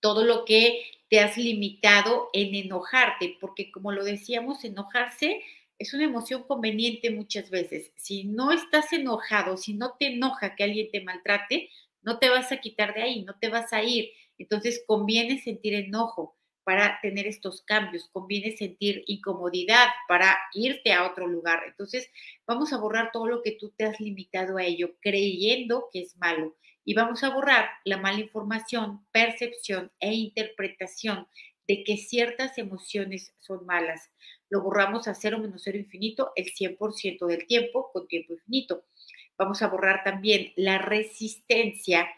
todo 0.00 0.24
lo 0.24 0.44
que 0.44 0.82
te 1.08 1.20
has 1.20 1.36
limitado 1.36 2.30
en 2.32 2.54
enojarte, 2.54 3.36
porque 3.40 3.70
como 3.70 3.92
lo 3.92 4.04
decíamos, 4.04 4.64
enojarse 4.64 5.42
es 5.78 5.94
una 5.94 6.04
emoción 6.04 6.44
conveniente 6.44 7.10
muchas 7.10 7.50
veces. 7.50 7.92
Si 7.96 8.24
no 8.24 8.52
estás 8.52 8.92
enojado, 8.92 9.56
si 9.56 9.74
no 9.74 9.96
te 9.98 10.06
enoja 10.06 10.54
que 10.54 10.64
alguien 10.64 10.90
te 10.90 11.00
maltrate, 11.02 11.70
no 12.02 12.18
te 12.18 12.28
vas 12.28 12.52
a 12.52 12.58
quitar 12.58 12.94
de 12.94 13.02
ahí, 13.02 13.22
no 13.24 13.36
te 13.38 13.48
vas 13.48 13.72
a 13.72 13.82
ir. 13.82 14.10
Entonces 14.38 14.84
conviene 14.86 15.40
sentir 15.40 15.74
enojo 15.74 16.36
para 16.64 16.98
tener 17.00 17.26
estos 17.26 17.62
cambios, 17.62 18.08
conviene 18.12 18.56
sentir 18.56 19.04
incomodidad 19.06 19.88
para 20.08 20.38
irte 20.54 20.92
a 20.92 21.06
otro 21.06 21.26
lugar. 21.26 21.62
Entonces 21.66 22.10
vamos 22.46 22.72
a 22.72 22.78
borrar 22.78 23.10
todo 23.12 23.26
lo 23.26 23.42
que 23.42 23.52
tú 23.52 23.72
te 23.76 23.84
has 23.84 24.00
limitado 24.00 24.58
a 24.58 24.64
ello, 24.64 24.94
creyendo 25.00 25.88
que 25.92 26.02
es 26.02 26.16
malo 26.16 26.56
y 26.84 26.94
vamos 26.94 27.22
a 27.22 27.30
borrar 27.30 27.68
la 27.84 27.96
mala 27.96 28.20
información, 28.20 29.06
percepción 29.12 29.92
e 30.00 30.12
interpretación 30.14 31.28
de 31.68 31.84
que 31.84 31.96
ciertas 31.96 32.58
emociones 32.58 33.34
son 33.38 33.64
malas. 33.66 34.10
Lo 34.48 34.62
borramos 34.62 35.08
a 35.08 35.14
cero 35.14 35.38
menos 35.38 35.62
cero 35.64 35.78
infinito 35.78 36.32
el 36.34 36.46
100% 36.46 37.26
del 37.26 37.46
tiempo 37.46 37.90
con 37.92 38.08
tiempo 38.08 38.34
infinito. 38.34 38.84
Vamos 39.38 39.62
a 39.62 39.68
borrar 39.68 40.02
también 40.04 40.52
la 40.56 40.78
resistencia, 40.78 42.08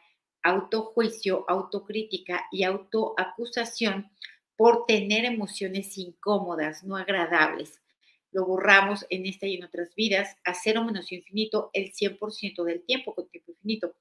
autojuicio, 0.43 1.45
autocrítica 1.49 2.47
y 2.51 2.65
autoacusación 2.65 4.11
por 4.57 4.87
tener 4.87 5.25
emociones 5.25 5.97
incómodas, 5.99 6.85
no 6.85 6.97
agradables. 6.97 7.81
Lo 8.33 8.47
borramos 8.47 9.07
en 9.11 9.27
esta 9.27 9.47
y 9.47 9.55
en 9.55 9.65
otras 9.65 9.95
vidas 9.95 10.37
a 10.45 10.55
cero 10.55 10.85
menos 10.85 11.13
infinito 11.13 11.71
el 11.73 11.93
100% 11.93 12.65
del 12.65 12.85
tiempo 12.85 13.15
con 13.15 13.29
tiempo 13.29 13.53
infinito 13.53 13.95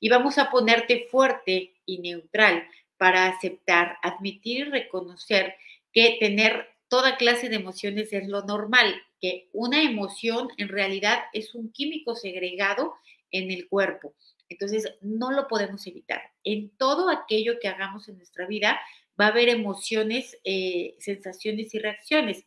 y 0.00 0.08
vamos 0.08 0.38
a 0.38 0.50
ponerte 0.50 1.06
fuerte 1.10 1.74
y 1.86 1.98
neutral 1.98 2.64
para 2.96 3.26
aceptar, 3.26 3.98
admitir 4.02 4.66
y 4.66 4.70
reconocer 4.70 5.54
que 5.92 6.16
tener 6.20 6.68
toda 6.88 7.16
clase 7.16 7.48
de 7.48 7.56
emociones 7.56 8.12
es 8.12 8.28
lo 8.28 8.42
normal, 8.42 8.94
que 9.20 9.48
una 9.52 9.82
emoción 9.82 10.48
en 10.58 10.68
realidad 10.68 11.24
es 11.32 11.54
un 11.54 11.72
químico 11.72 12.14
segregado 12.14 12.94
en 13.30 13.50
el 13.50 13.68
cuerpo. 13.68 14.14
Entonces, 14.48 14.92
no 15.00 15.32
lo 15.32 15.48
podemos 15.48 15.86
evitar. 15.86 16.22
En 16.44 16.70
todo 16.76 17.08
aquello 17.08 17.54
que 17.60 17.68
hagamos 17.68 18.08
en 18.08 18.18
nuestra 18.18 18.46
vida 18.46 18.78
va 19.20 19.26
a 19.26 19.28
haber 19.28 19.48
emociones, 19.48 20.38
eh, 20.44 20.96
sensaciones 20.98 21.74
y 21.74 21.78
reacciones. 21.78 22.46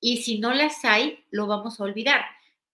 Y 0.00 0.18
si 0.18 0.38
no 0.38 0.54
las 0.54 0.84
hay, 0.84 1.24
lo 1.30 1.46
vamos 1.46 1.80
a 1.80 1.84
olvidar 1.84 2.22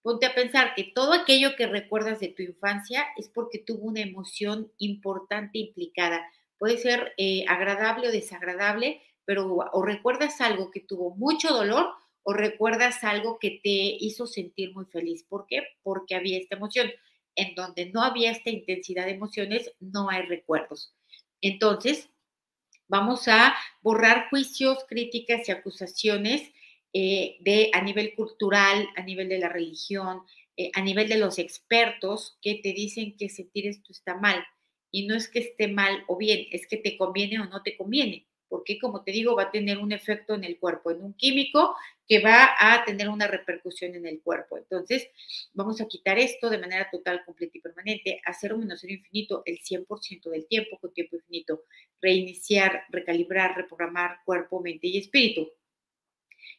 ponte 0.07 0.25
a 0.25 0.37
pensar 0.37 0.73
que 0.77 0.85
todo 0.95 1.15
aquello 1.15 1.57
que 1.57 1.67
recuerdas 1.67 2.21
de 2.21 2.29
tu 2.29 2.41
infancia 2.45 3.05
es 3.17 3.29
porque 3.29 3.59
tuvo 3.59 3.87
una 3.87 4.03
emoción 4.03 4.71
importante 4.79 5.59
implicada. 5.59 6.25
Puede 6.59 6.79
ser 6.79 7.12
eh, 7.17 7.45
agradable 7.49 8.07
o 8.07 8.12
desagradable, 8.12 9.03
pero 9.25 9.53
o 9.57 9.83
recuerdas 9.83 10.41
algo 10.41 10.71
que 10.71 10.79
tuvo 10.79 11.17
mucho 11.17 11.53
dolor 11.53 11.89
o 12.23 12.33
recuerdas 12.35 13.03
algo 13.03 13.41
que 13.41 13.59
te 13.61 13.97
hizo 13.99 14.29
sentir 14.29 14.73
muy 14.75 14.85
feliz. 14.85 15.25
¿Por 15.25 15.49
qué? 15.49 15.65
Porque 15.83 16.15
había 16.15 16.39
esta 16.39 16.55
emoción. 16.55 16.89
En 17.35 17.57
donde 17.57 17.87
no 17.87 18.03
había 18.05 18.31
esta 18.31 18.51
intensidad 18.51 19.07
de 19.07 19.15
emociones, 19.15 19.73
no 19.81 20.09
hay 20.09 20.23
recuerdos. 20.23 20.95
Entonces, 21.41 22.11
vamos 22.88 23.29
a 23.29 23.55
borrar 23.83 24.29
juicios, 24.31 24.85
críticas 24.88 25.49
y 25.49 25.53
acusaciones 25.53 26.53
eh, 26.92 27.37
de, 27.40 27.70
a 27.72 27.83
nivel 27.83 28.14
cultural, 28.14 28.88
a 28.96 29.03
nivel 29.03 29.29
de 29.29 29.38
la 29.38 29.49
religión, 29.49 30.22
eh, 30.57 30.70
a 30.75 30.81
nivel 30.81 31.09
de 31.09 31.18
los 31.18 31.38
expertos 31.38 32.38
que 32.40 32.55
te 32.62 32.72
dicen 32.72 33.16
que 33.16 33.29
sentir 33.29 33.66
esto 33.66 33.92
está 33.92 34.16
mal. 34.16 34.44
Y 34.90 35.07
no 35.07 35.14
es 35.14 35.29
que 35.29 35.40
esté 35.40 35.68
mal 35.68 36.05
o 36.09 36.16
bien, 36.16 36.46
es 36.53 36.66
que 36.66 36.79
te 36.79 36.96
conviene 36.96 37.40
o 37.40 37.46
no 37.46 37.62
te 37.62 37.77
conviene, 37.77 38.27
porque 38.48 38.78
como 38.78 39.02
te 39.02 39.12
digo, 39.12 39.37
va 39.37 39.44
a 39.44 39.50
tener 39.50 39.78
un 39.78 39.92
efecto 39.92 40.35
en 40.35 40.44
el 40.44 40.59
cuerpo, 40.59 40.90
en 40.90 41.02
un 41.02 41.14
químico 41.14 41.74
que 42.06 42.20
va 42.20 42.54
a 42.59 42.85
tener 42.85 43.09
una 43.09 43.26
repercusión 43.26 43.94
en 43.94 44.06
el 44.06 44.20
cuerpo. 44.22 44.56
Entonces, 44.59 45.09
vamos 45.54 45.80
a 45.80 45.88
quitar 45.88 46.18
esto 46.18 46.48
de 46.48 46.59
manera 46.59 46.88
total, 46.90 47.24
completa 47.24 47.59
y 47.59 47.61
permanente, 47.61 48.20
hacer 48.24 48.52
un 48.52 48.61
menos 48.61 48.80
cero 48.80 48.92
infinito 48.92 49.42
el 49.44 49.59
100% 49.59 50.30
del 50.30 50.46
tiempo 50.46 50.78
con 50.78 50.92
tiempo 50.92 51.16
infinito, 51.16 51.64
reiniciar, 52.00 52.85
recalibrar, 52.90 53.56
reprogramar 53.56 54.18
cuerpo, 54.24 54.61
mente 54.61 54.87
y 54.87 54.98
espíritu. 54.98 55.50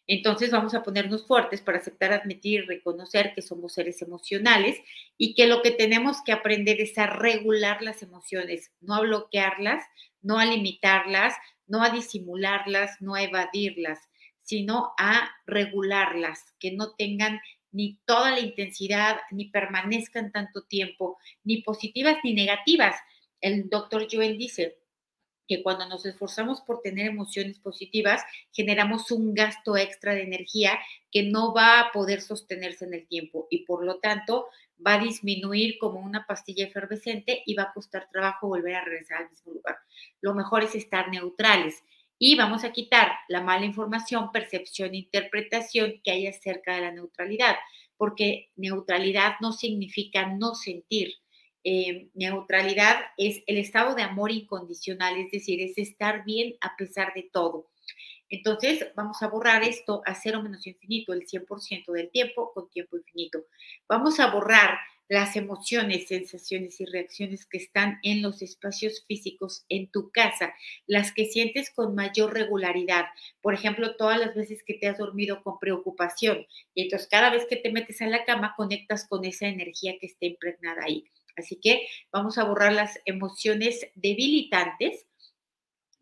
Entonces 0.08 0.52
vamos 0.52 0.74
a 0.74 0.84
ponernos 0.84 1.28
fuertes 1.28 1.62
para 1.62 1.80
aceptar, 1.80 2.14
admitir 2.14 2.66
reconocer 2.66 3.34
que 3.36 3.42
somos 3.42 3.74
seres 3.74 4.02
emocionales 4.02 4.78
y 5.18 5.36
que 5.36 5.48
lo 5.48 5.62
que 5.62 5.72
tenemos 5.72 6.22
que 6.24 6.32
aprender 6.32 6.80
es 6.80 6.98
a 6.98 7.08
regular 7.08 7.82
las 7.82 8.02
emociones, 8.02 8.72
no 8.80 8.96
a 8.96 9.02
bloquearlas, 9.02 9.84
no 10.22 10.40
a 10.40 10.46
limitarlas, 10.46 11.36
no 11.68 11.84
a 11.84 11.90
disimularlas, 11.90 13.02
no 13.02 13.16
a 13.16 13.24
evadirlas, 13.24 14.00
sino 14.42 14.94
a 14.98 15.30
regularlas, 15.46 16.54
que 16.60 16.72
no 16.72 16.96
tengan 16.96 17.40
ni 17.72 18.00
toda 18.06 18.32
la 18.32 18.40
intensidad, 18.40 19.18
ni 19.32 19.50
permanezcan 19.50 20.32
tanto 20.32 20.64
tiempo, 20.64 21.18
ni 21.44 21.62
positivas 21.62 22.18
ni 22.24 22.34
negativas. 22.34 22.96
El 23.42 23.70
doctor 23.70 24.08
Joel 24.10 24.38
dice, 24.38 24.78
que 25.48 25.64
cuando 25.64 25.88
nos 25.88 26.06
esforzamos 26.06 26.62
por 26.62 26.82
tener 26.82 27.08
emociones 27.08 27.60
positivas, 27.60 28.22
generamos 28.52 29.12
un 29.12 29.34
gasto 29.34 29.78
extra 29.78 30.14
de 30.14 30.24
energía 30.24 30.78
que 31.12 31.24
no 31.24 31.54
va 31.54 31.80
a 31.80 31.92
poder 31.92 32.22
sostenerse 32.22 32.86
en 32.86 32.94
el 32.94 33.08
tiempo 33.08 33.48
y 33.50 33.66
por 33.66 33.86
lo 33.86 34.00
tanto 34.00 34.48
va 34.86 34.96
a 34.96 35.04
disminuir 35.04 35.78
como 35.80 36.00
una 36.00 36.26
pastilla 36.28 36.66
efervescente 36.66 37.42
y 37.46 37.56
va 37.56 37.64
a 37.64 37.74
costar 37.74 38.10
trabajo 38.12 38.48
volver 38.48 38.76
a 38.76 38.84
regresar 38.84 39.24
al 39.24 39.30
mismo 39.30 39.54
lugar. 39.54 39.78
Lo 40.22 40.34
mejor 40.34 40.64
es 40.64 40.76
estar 40.76 41.10
neutrales 41.10 41.84
y 42.20 42.36
vamos 42.36 42.64
a 42.64 42.72
quitar 42.72 43.12
la 43.28 43.42
mala 43.42 43.66
información, 43.66 44.32
percepción, 44.32 44.96
interpretación 44.96 46.02
que 46.04 46.12
hay 46.12 46.28
acerca 46.28 46.76
de 46.76 46.82
la 46.82 46.92
neutralidad, 46.92 47.56
porque 47.96 48.52
neutralidad 48.56 49.36
no 49.40 49.54
significa 49.54 50.28
no 50.28 50.56
sentir 50.56 51.14
eh, 51.70 52.08
neutralidad 52.14 52.96
es 53.18 53.44
el 53.46 53.58
estado 53.58 53.94
de 53.94 54.02
amor 54.02 54.32
incondicional, 54.32 55.18
es 55.18 55.32
decir, 55.32 55.62
es 55.62 55.78
estar 55.78 56.24
bien 56.24 56.56
a 56.62 56.78
pesar 56.78 57.14
de 57.14 57.24
todo. 57.24 57.68
Entonces, 58.30 58.88
vamos 58.96 59.22
a 59.22 59.28
borrar 59.28 59.64
esto 59.64 60.02
a 60.06 60.16
cero 60.16 60.42
menos 60.42 60.66
infinito, 60.66 61.12
el 61.12 61.28
100% 61.28 61.92
del 61.92 62.10
tiempo 62.10 62.54
con 62.54 62.70
tiempo 62.70 62.96
infinito. 62.96 63.40
Vamos 63.86 64.18
a 64.22 64.32
borrar 64.32 64.78
las 65.10 65.36
emociones, 65.36 66.08
sensaciones 66.08 66.80
y 66.80 66.86
reacciones 66.86 67.46
que 67.46 67.58
están 67.58 68.00
en 68.02 68.22
los 68.22 68.42
espacios 68.42 69.04
físicos 69.06 69.66
en 69.68 69.92
tu 69.92 70.10
casa, 70.12 70.54
las 70.86 71.12
que 71.12 71.26
sientes 71.26 71.70
con 71.70 71.96
mayor 71.96 72.34
regularidad. 72.34 73.08
Por 73.42 73.54
ejemplo, 73.54 73.98
todas 73.98 74.18
las 74.18 74.36
veces 74.36 74.64
que 74.64 74.76
te 74.76 74.88
has 74.88 74.98
dormido 74.98 75.44
con 75.44 75.60
preocupación 75.60 76.48
y 76.74 76.84
entonces 76.84 77.10
cada 77.10 77.30
vez 77.30 77.46
que 77.50 77.58
te 77.58 77.74
metes 77.74 78.00
en 78.00 78.12
la 78.12 78.24
cama 78.24 78.54
conectas 78.56 79.06
con 79.06 79.26
esa 79.26 79.48
energía 79.48 79.98
que 80.00 80.08
está 80.08 80.26
impregnada 80.26 80.84
ahí. 80.86 81.04
Así 81.38 81.58
que 81.58 81.88
vamos 82.12 82.38
a 82.38 82.44
borrar 82.44 82.74
las 82.74 83.00
emociones 83.06 83.88
debilitantes 83.96 85.06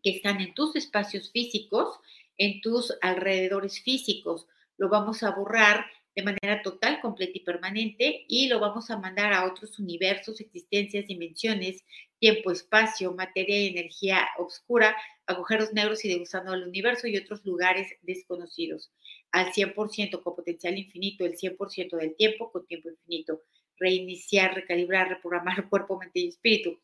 que 0.02 0.10
están 0.10 0.40
en 0.40 0.54
tus 0.54 0.74
espacios 0.76 1.30
físicos, 1.30 1.98
en 2.38 2.60
tus 2.60 2.92
alrededores 3.02 3.80
físicos. 3.82 4.46
Lo 4.78 4.88
vamos 4.88 5.22
a 5.22 5.30
borrar 5.30 5.86
de 6.14 6.22
manera 6.22 6.62
total, 6.62 7.00
completa 7.02 7.32
y 7.34 7.40
permanente 7.40 8.24
y 8.26 8.48
lo 8.48 8.58
vamos 8.58 8.90
a 8.90 8.98
mandar 8.98 9.34
a 9.34 9.44
otros 9.44 9.78
universos, 9.78 10.40
existencias, 10.40 11.06
dimensiones, 11.06 11.84
tiempo, 12.18 12.50
espacio, 12.50 13.12
materia 13.12 13.60
y 13.60 13.66
energía 13.68 14.26
oscura, 14.38 14.96
agujeros 15.26 15.74
negros 15.74 16.04
y 16.06 16.08
degustando 16.08 16.54
el 16.54 16.66
universo 16.66 17.06
y 17.06 17.18
otros 17.18 17.44
lugares 17.44 17.88
desconocidos. 18.00 18.90
Al 19.30 19.52
100% 19.52 20.22
con 20.22 20.34
potencial 20.34 20.78
infinito, 20.78 21.26
el 21.26 21.36
100% 21.36 21.96
del 21.96 22.16
tiempo 22.16 22.50
con 22.50 22.66
tiempo 22.66 22.88
infinito 22.88 23.42
reiniciar, 23.78 24.54
recalibrar, 24.54 25.08
reprogramar 25.08 25.68
cuerpo, 25.68 25.98
mente 25.98 26.20
y 26.20 26.28
espíritu. 26.28 26.78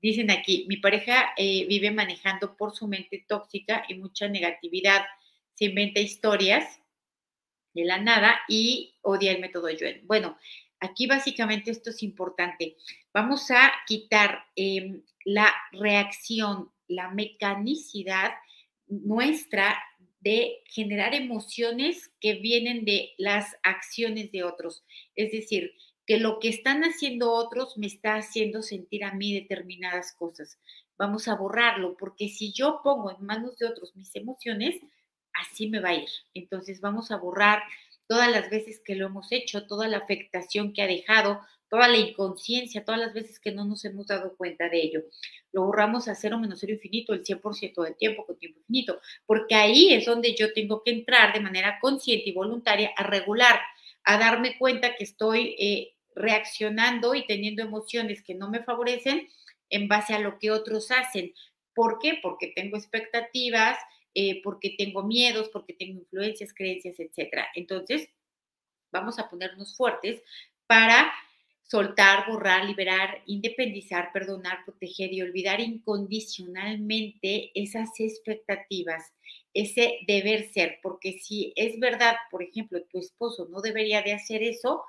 Dicen 0.00 0.30
aquí, 0.30 0.64
mi 0.68 0.76
pareja 0.76 1.30
eh, 1.36 1.66
vive 1.66 1.90
manejando 1.90 2.56
por 2.56 2.74
su 2.74 2.86
mente 2.86 3.24
tóxica 3.26 3.84
y 3.88 3.94
mucha 3.94 4.28
negatividad. 4.28 5.04
Se 5.54 5.66
inventa 5.66 6.00
historias 6.00 6.80
de 7.74 7.84
la 7.84 7.98
nada 7.98 8.40
y 8.48 8.94
odia 9.02 9.32
el 9.32 9.40
método 9.40 9.68
Joel. 9.78 10.02
Bueno, 10.04 10.38
aquí 10.78 11.06
básicamente 11.06 11.70
esto 11.70 11.90
es 11.90 12.02
importante. 12.02 12.76
Vamos 13.12 13.50
a 13.50 13.72
quitar 13.86 14.44
em, 14.54 15.02
la 15.24 15.52
reacción, 15.72 16.70
la 16.86 17.10
mecanicidad 17.10 18.34
nuestra 18.86 19.78
de 20.20 20.62
generar 20.66 21.14
emociones 21.14 22.10
que 22.20 22.34
vienen 22.34 22.84
de 22.84 23.10
las 23.18 23.56
acciones 23.62 24.32
de 24.32 24.44
otros. 24.44 24.84
Es 25.14 25.30
decir, 25.30 25.74
que 26.08 26.16
lo 26.16 26.38
que 26.38 26.48
están 26.48 26.84
haciendo 26.84 27.30
otros 27.32 27.76
me 27.76 27.86
está 27.86 28.14
haciendo 28.14 28.62
sentir 28.62 29.04
a 29.04 29.12
mí 29.12 29.34
determinadas 29.34 30.14
cosas. 30.14 30.58
Vamos 30.96 31.28
a 31.28 31.34
borrarlo, 31.34 31.98
porque 31.98 32.30
si 32.30 32.50
yo 32.50 32.80
pongo 32.82 33.10
en 33.10 33.26
manos 33.26 33.58
de 33.58 33.66
otros 33.66 33.94
mis 33.94 34.16
emociones, 34.16 34.80
así 35.34 35.68
me 35.68 35.80
va 35.80 35.90
a 35.90 35.96
ir. 35.96 36.08
Entonces 36.32 36.80
vamos 36.80 37.10
a 37.10 37.18
borrar 37.18 37.62
todas 38.06 38.32
las 38.32 38.48
veces 38.48 38.80
que 38.82 38.94
lo 38.94 39.04
hemos 39.04 39.30
hecho, 39.32 39.66
toda 39.66 39.86
la 39.86 39.98
afectación 39.98 40.72
que 40.72 40.80
ha 40.80 40.86
dejado, 40.86 41.42
toda 41.68 41.88
la 41.88 41.98
inconsciencia, 41.98 42.86
todas 42.86 43.02
las 43.02 43.12
veces 43.12 43.38
que 43.38 43.52
no 43.52 43.66
nos 43.66 43.84
hemos 43.84 44.06
dado 44.06 44.34
cuenta 44.34 44.70
de 44.70 44.80
ello. 44.80 45.02
Lo 45.52 45.66
borramos 45.66 46.08
a 46.08 46.14
cero 46.14 46.38
menos 46.38 46.60
cero 46.60 46.72
infinito 46.72 47.12
el 47.12 47.22
100% 47.22 47.84
del 47.84 47.96
tiempo 47.96 48.24
con 48.24 48.38
tiempo 48.38 48.60
infinito, 48.60 48.98
porque 49.26 49.54
ahí 49.54 49.92
es 49.92 50.06
donde 50.06 50.34
yo 50.34 50.54
tengo 50.54 50.82
que 50.82 50.92
entrar 50.92 51.34
de 51.34 51.40
manera 51.40 51.78
consciente 51.82 52.30
y 52.30 52.32
voluntaria 52.32 52.92
a 52.96 53.02
regular, 53.02 53.60
a 54.04 54.16
darme 54.16 54.56
cuenta 54.56 54.96
que 54.96 55.04
estoy 55.04 55.54
eh, 55.58 55.94
reaccionando 56.18 57.14
y 57.14 57.26
teniendo 57.26 57.62
emociones 57.62 58.22
que 58.22 58.34
no 58.34 58.50
me 58.50 58.62
favorecen 58.62 59.28
en 59.70 59.88
base 59.88 60.14
a 60.14 60.18
lo 60.18 60.38
que 60.38 60.50
otros 60.50 60.90
hacen. 60.90 61.32
¿Por 61.74 61.98
qué? 61.98 62.18
Porque 62.22 62.52
tengo 62.54 62.76
expectativas, 62.76 63.78
eh, 64.14 64.42
porque 64.42 64.74
tengo 64.76 65.02
miedos, 65.04 65.48
porque 65.50 65.74
tengo 65.74 66.00
influencias, 66.00 66.52
creencias, 66.52 66.98
etc. 66.98 67.44
Entonces, 67.54 68.08
vamos 68.90 69.18
a 69.18 69.28
ponernos 69.28 69.76
fuertes 69.76 70.22
para 70.66 71.12
soltar, 71.62 72.26
borrar, 72.26 72.64
liberar, 72.64 73.22
independizar, 73.26 74.10
perdonar, 74.12 74.64
proteger 74.64 75.12
y 75.12 75.20
olvidar 75.20 75.60
incondicionalmente 75.60 77.50
esas 77.54 77.90
expectativas, 78.00 79.12
ese 79.52 79.98
deber 80.06 80.50
ser, 80.50 80.78
porque 80.82 81.18
si 81.18 81.52
es 81.56 81.78
verdad, 81.78 82.16
por 82.30 82.42
ejemplo, 82.42 82.82
tu 82.84 82.98
esposo 82.98 83.48
no 83.50 83.60
debería 83.60 84.00
de 84.00 84.14
hacer 84.14 84.42
eso, 84.42 84.82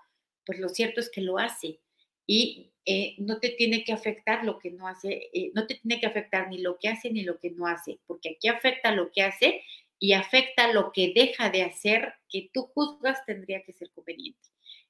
pues 0.50 0.58
lo 0.58 0.70
cierto 0.70 1.00
es 1.00 1.12
que 1.12 1.22
lo 1.22 1.38
hace 1.38 1.80
y 2.26 2.72
eh, 2.84 3.14
no 3.20 3.40
te 3.40 3.50
tiene 3.50 3.84
que 3.84 3.94
afectar 3.94 4.44
lo 4.44 4.58
que 4.58 4.72
no 4.72 4.88
hace, 4.88 5.30
eh, 5.32 5.52
no 5.54 5.68
te 5.68 5.76
tiene 5.76 6.00
que 6.00 6.08
afectar 6.08 6.50
ni 6.50 6.58
lo 6.58 6.80
que 6.80 6.88
hace 6.88 7.12
ni 7.12 7.22
lo 7.22 7.38
que 7.38 7.52
no 7.52 7.68
hace, 7.68 8.00
porque 8.08 8.30
aquí 8.30 8.48
afecta 8.48 8.92
lo 8.92 9.12
que 9.12 9.22
hace 9.22 9.62
y 10.00 10.14
afecta 10.14 10.74
lo 10.74 10.92
que 10.92 11.14
deja 11.14 11.52
de 11.52 11.62
hacer 11.62 12.16
que 12.28 12.50
tú 12.52 12.64
juzgas 12.74 13.24
tendría 13.28 13.62
que 13.62 13.74
ser 13.74 13.92
conveniente. 13.92 14.40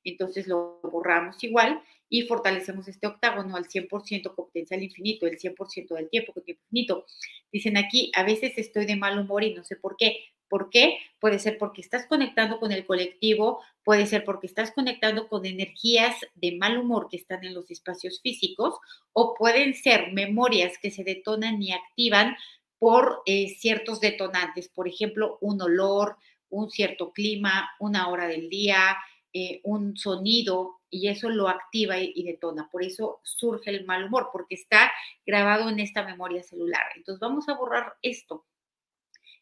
Entonces 0.06 0.48
lo 0.48 0.80
borramos 0.82 1.44
igual 1.44 1.82
y 2.08 2.22
fortalecemos 2.22 2.88
este 2.88 3.08
octágono 3.08 3.58
al 3.58 3.68
100% 3.68 4.34
con 4.34 4.46
potencial 4.46 4.82
infinito, 4.82 5.28
el 5.28 5.38
100% 5.38 5.94
del 5.94 6.10
tiempo 6.10 6.32
con 6.32 6.46
tiempo 6.46 6.64
infinito. 6.72 7.06
Dicen 7.52 7.76
aquí, 7.76 8.14
a 8.16 8.24
veces 8.24 8.54
estoy 8.56 8.86
de 8.86 8.96
mal 8.96 9.20
humor 9.20 9.44
y 9.44 9.54
no 9.54 9.66
sé 9.66 9.76
por 9.76 9.98
qué. 9.98 10.24
¿Por 10.50 10.70
qué? 10.70 10.98
Puede 11.20 11.40
ser 11.40 11.58
porque 11.58 11.82
estás 11.82 12.08
conectando 12.08 12.60
con 12.60 12.72
el 12.72 12.86
colectivo, 12.86 13.62
puede 13.84 14.06
ser 14.08 14.26
porque 14.26 14.48
estás 14.48 14.72
conectando 14.72 15.28
con 15.28 15.46
energías 15.46 16.16
de 16.36 16.58
mal 16.58 16.78
humor 16.78 17.08
que 17.10 17.18
están 17.18 17.44
en 17.44 17.54
los 17.54 17.70
espacios 17.72 18.20
físicos, 18.22 18.76
o 19.14 19.36
pueden 19.36 19.74
ser 19.76 20.12
memorias 20.12 20.78
que 20.80 20.92
se 20.92 21.04
detonan 21.04 21.62
y 21.62 21.72
activan 21.72 22.36
por 22.80 23.22
eh, 23.26 23.50
ciertos 23.60 24.00
detonantes, 24.00 24.70
por 24.70 24.88
ejemplo, 24.88 25.38
un 25.42 25.62
olor, 25.62 26.18
un 26.50 26.70
cierto 26.70 27.12
clima, 27.12 27.70
una 27.80 28.10
hora 28.10 28.28
del 28.28 28.50
día, 28.50 28.98
eh, 29.32 29.62
un 29.64 29.96
sonido 29.96 30.80
y 30.90 31.08
eso 31.08 31.30
lo 31.30 31.50
activa 31.50 32.00
y, 32.00 32.24
detona. 32.24 32.68
Por 32.72 32.84
eso 32.84 33.20
surge 33.24 33.70
el 33.70 33.86
mal 33.86 34.06
humor, 34.06 34.30
porque 34.32 34.56
está 34.56 34.92
grabado 35.26 35.70
en 35.70 35.80
esta 35.80 36.04
memoria 36.04 36.42
celular. 36.42 36.84
Entonces 36.96 37.20
vamos 37.20 37.48
a 37.48 37.54
borrar 37.54 37.94
esto. 38.02 38.46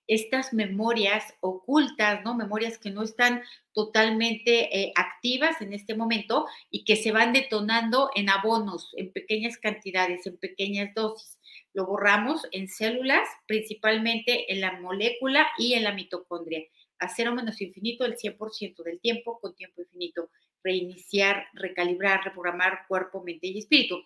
Estas 0.08 0.54
memorias 0.54 1.36
ocultas, 1.41 2.24
¿no? 2.24 2.36
Memorias 2.36 2.78
que 2.78 2.91
no 2.91 3.04
están 3.04 3.41
totalmente 3.74 4.78
eh, 4.78 4.93
activas 4.96 5.62
en 5.62 5.74
este 5.74 5.96
momento 5.96 6.46
y 6.72 6.84
que 6.86 6.96
se 6.96 7.12
van 7.12 7.34
detonando 7.34 8.10
en 8.15 8.30
abonos, 8.30 8.93
en 8.98 9.12
pequeñas 9.12 9.58
cantidades, 9.58 10.26
en 10.26 10.38
pequeñas 10.38 10.93
dosis. 10.96 11.38
Lo 11.74 11.86
borramos 11.86 12.48
en 12.52 12.67
células, 12.67 13.28
principalmente 13.46 14.52
en 14.52 14.62
la 14.62 14.80
molécula 14.80 15.48
y 15.58 15.74
en 15.74 15.84
la 15.84 15.93
mitocondria 15.93 16.63
a 17.00 17.10
cero 17.10 17.34
menos 17.34 17.62
infinito 17.62 18.06
el 18.06 18.17
100% 18.17 18.84
del 18.84 19.00
tiempo 19.00 19.39
con 19.39 19.56
tiempo 19.56 19.82
infinito. 19.82 20.30
Reiniciar, 20.63 21.48
recalibrar, 21.54 22.24
reprogramar 22.24 22.86
cuerpo, 22.88 23.24
mente 23.24 23.48
y 23.48 23.60
espíritu. 23.60 24.04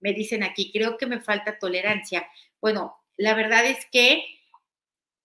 Me 0.00 0.12
dicen 0.12 0.42
aquí, 0.42 0.70
creo 0.72 0.96
que 0.96 1.06
me 1.06 1.20
falta 1.20 1.58
tolerancia. 1.58 2.26
Bueno, 2.60 2.96
la 3.16 3.34
verdad 3.34 3.66
es 3.66 3.84
que 3.90 4.24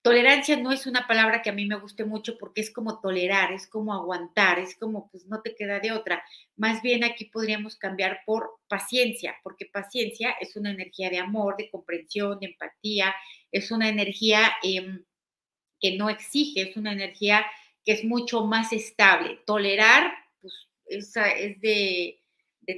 tolerancia 0.04 0.58
no 0.58 0.72
es 0.72 0.86
una 0.86 1.08
palabra 1.08 1.42
que 1.42 1.50
a 1.50 1.54
mí 1.54 1.66
me 1.66 1.80
guste 1.80 2.06
mucho 2.06 2.38
porque 2.38 2.62
es 2.62 2.72
como 2.72 3.00
tolerar, 3.02 3.52
es 3.52 3.66
como 3.68 3.94
aguantar, 3.94 4.60
es 4.60 4.78
como 4.78 5.10
pues 5.10 5.26
no 5.26 5.42
te 5.42 5.56
queda 5.56 5.80
de 5.80 5.92
otra. 5.92 6.24
Más 6.56 6.84
bien 6.84 7.04
aquí 7.04 7.26
podríamos 7.26 7.76
cambiar 7.78 8.20
por 8.26 8.60
paciencia, 8.68 9.36
porque 9.42 9.66
paciencia 9.66 10.36
es 10.39 10.56
una 10.56 10.70
energía 10.70 11.10
de 11.10 11.18
amor, 11.18 11.56
de 11.58 11.72
comprensión, 11.72 12.39
de 12.39 12.48
empatía, 12.48 13.16
es 13.52 13.72
una 13.72 13.89
energía... 13.89 14.54
Eh, 14.63 15.04
que 15.84 15.98
no 15.98 16.10
exige, 16.10 16.62
es 16.62 16.78
una 16.78 16.94
energía 16.94 17.46
que 17.84 17.92
es 17.92 18.06
mucho 18.06 18.46
más 18.46 18.72
estable. 18.72 19.42
Tolerar, 19.46 20.13
pues, 20.42 20.54
esa 20.86 21.30
es 21.30 21.60
de, 21.60 22.22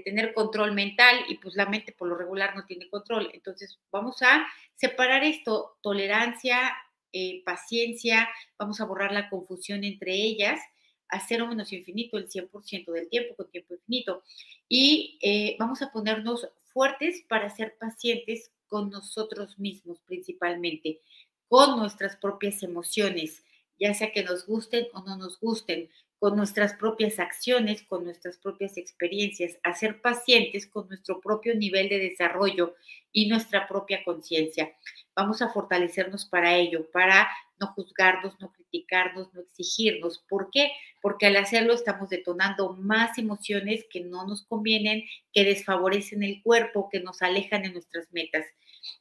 tener 0.03 0.33
control 0.33 0.73
mental 0.73 1.15
y 1.29 1.37
pues 1.37 1.53
la 1.55 1.67
mente 1.67 1.91
por 1.91 2.07
lo 2.07 2.17
regular 2.17 2.55
no 2.55 2.65
tiene 2.65 2.89
control. 2.89 3.29
Entonces, 3.35 3.79
vamos 3.91 4.23
a 4.23 4.47
separar 4.73 5.23
esto, 5.23 5.77
tolerancia, 5.83 6.75
eh, 7.17 7.41
paciencia, 7.45 8.27
vamos 8.59 8.81
a 8.81 8.85
borrar 8.85 9.13
la 9.13 9.29
confusión 9.29 9.85
entre 9.85 10.13
ellas, 10.15 10.59
hacer 11.07 11.37
cero 11.37 11.47
menos 11.47 11.71
infinito 11.71 12.17
el 12.17 12.27
100% 12.27 12.91
del 12.91 13.07
tiempo 13.07 13.35
con 13.35 13.49
tiempo 13.49 13.73
infinito. 13.73 14.21
Y 14.67 15.17
eh, 15.21 15.55
vamos 15.57 15.81
a 15.81 15.93
ponernos 15.93 16.49
fuertes 16.73 17.23
para 17.29 17.49
ser 17.49 17.77
pacientes 17.79 18.51
con 18.67 18.89
nosotros 18.89 19.57
mismos 19.57 20.01
principalmente 20.01 20.99
con 21.47 21.79
nuestras 21.79 22.17
propias 22.17 22.61
emociones, 22.63 23.45
ya 23.79 23.93
sea 23.93 24.11
que 24.11 24.23
nos 24.23 24.45
gusten 24.45 24.87
o 24.91 25.01
no 25.03 25.15
nos 25.15 25.39
gusten, 25.39 25.89
con 26.19 26.35
nuestras 26.35 26.73
propias 26.73 27.19
acciones, 27.19 27.83
con 27.83 28.03
nuestras 28.03 28.37
propias 28.37 28.77
experiencias, 28.77 29.57
a 29.63 29.73
ser 29.73 30.01
pacientes 30.01 30.67
con 30.67 30.87
nuestro 30.87 31.19
propio 31.19 31.55
nivel 31.55 31.89
de 31.89 31.99
desarrollo 31.99 32.75
y 33.11 33.27
nuestra 33.27 33.67
propia 33.67 34.03
conciencia. 34.03 34.73
Vamos 35.15 35.41
a 35.41 35.49
fortalecernos 35.49 36.25
para 36.25 36.55
ello, 36.55 36.89
para 36.91 37.27
no 37.59 37.67
juzgarnos, 37.67 38.39
no 38.39 38.51
criticarnos, 38.51 39.33
no 39.33 39.41
exigirnos. 39.41 40.23
¿Por 40.27 40.49
qué? 40.51 40.71
Porque 41.01 41.27
al 41.27 41.37
hacerlo 41.37 41.73
estamos 41.73 42.09
detonando 42.09 42.73
más 42.73 43.17
emociones 43.17 43.85
que 43.89 44.01
no 44.01 44.27
nos 44.27 44.43
convienen, 44.45 45.03
que 45.33 45.43
desfavorecen 45.43 46.23
el 46.23 46.41
cuerpo, 46.41 46.89
que 46.89 46.99
nos 46.99 47.21
alejan 47.21 47.63
de 47.63 47.71
nuestras 47.71 48.11
metas. 48.11 48.45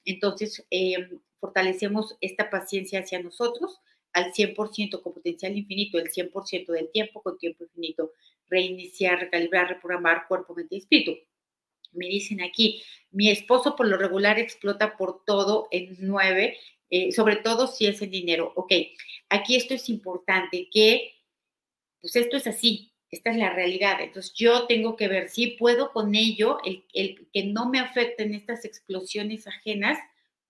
Entonces, 0.05 0.65
eh, 0.71 1.09
fortalecemos 1.41 2.17
esta 2.21 2.51
paciencia 2.51 3.01
hacia 3.01 3.23
nosotros 3.23 3.81
al 4.15 4.33
100% 4.33 5.03
con 5.03 5.13
potencial 5.13 5.57
infinito, 5.57 5.99
el 5.99 6.11
100% 6.11 6.73
del 6.73 6.91
tiempo 6.91 7.23
con 7.23 7.37
tiempo 7.37 7.65
infinito, 7.65 8.13
reiniciar, 8.49 9.19
recalibrar, 9.19 9.69
reprogramar 9.69 10.27
cuerpo, 10.27 10.55
mente 10.55 10.77
y 10.77 10.79
espíritu. 10.79 11.19
Me 11.93 12.07
dicen 12.07 12.41
aquí, 12.43 12.83
mi 13.11 13.29
esposo 13.29 13.77
por 13.77 13.87
lo 13.87 13.97
regular 13.97 14.39
explota 14.39 14.97
por 14.97 15.25
todo 15.25 15.69
en 15.71 15.97
nueve, 16.01 16.57
eh, 16.91 17.13
sobre 17.13 17.37
todo 17.37 17.67
si 17.67 17.87
es 17.87 18.01
en 18.03 18.11
dinero. 18.11 18.53
Ok, 18.57 18.73
aquí 19.29 19.57
esto 19.57 19.75
es 19.75 19.89
importante, 19.89 20.69
que 20.73 21.13
pues 22.01 22.17
esto 22.17 22.37
es 22.37 22.47
así, 22.47 22.93
esta 23.11 23.31
es 23.31 23.37
la 23.37 23.53
realidad. 23.53 24.01
Entonces 24.01 24.33
yo 24.35 24.67
tengo 24.67 24.95
que 24.97 25.09
ver 25.09 25.29
si 25.29 25.49
puedo 25.49 25.93
con 25.93 26.15
ello, 26.15 26.59
el, 26.65 26.85
el 26.93 27.27
que 27.33 27.45
no 27.45 27.69
me 27.69 27.81
afecten 27.81 28.35
estas 28.35 28.65
explosiones 28.65 29.47
ajenas, 29.47 29.99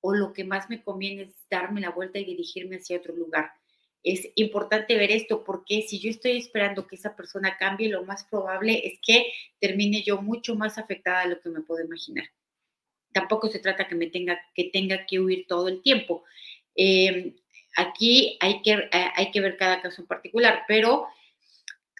o 0.07 0.15
lo 0.15 0.35
que 0.35 0.45
más 0.45 0.69
me 0.69 0.83
conviene 0.83 1.23
es 1.23 1.35
darme 1.49 1.81
la 1.81 1.89
vuelta 1.89 2.19
y 2.19 2.27
dirigirme 2.27 2.77
hacia 2.77 2.99
otro 2.99 3.17
lugar. 3.17 3.53
Es 4.03 4.29
importante 4.35 4.99
ver 4.99 5.11
esto 5.11 5.43
porque 5.43 5.81
si 5.81 5.99
yo 5.99 6.11
estoy 6.11 6.37
esperando 6.37 6.87
que 6.87 6.97
esa 6.97 7.17
persona 7.17 7.57
cambie, 7.57 7.89
lo 7.89 8.05
más 8.05 8.25
probable 8.25 8.87
es 8.87 8.99
que 9.01 9.33
termine 9.59 10.03
yo 10.03 10.21
mucho 10.21 10.57
más 10.57 10.77
afectada 10.77 11.23
de 11.23 11.31
lo 11.31 11.41
que 11.41 11.49
me 11.49 11.63
puedo 11.63 11.83
imaginar. 11.83 12.27
Tampoco 13.15 13.49
se 13.49 13.61
trata 13.61 13.89
que 13.89 13.95
me 13.95 14.09
tenga 14.09 14.39
que, 14.55 14.65
tenga 14.65 15.07
que 15.07 15.21
huir 15.21 15.47
todo 15.49 15.69
el 15.69 15.81
tiempo. 15.81 16.25
Em, 16.75 17.35
aquí 17.75 18.37
hay 18.41 18.61
que, 18.61 18.91
hay 18.93 19.31
que 19.31 19.41
ver 19.41 19.57
cada 19.57 19.81
caso 19.81 20.03
en 20.03 20.07
particular, 20.07 20.65
pero 20.69 21.07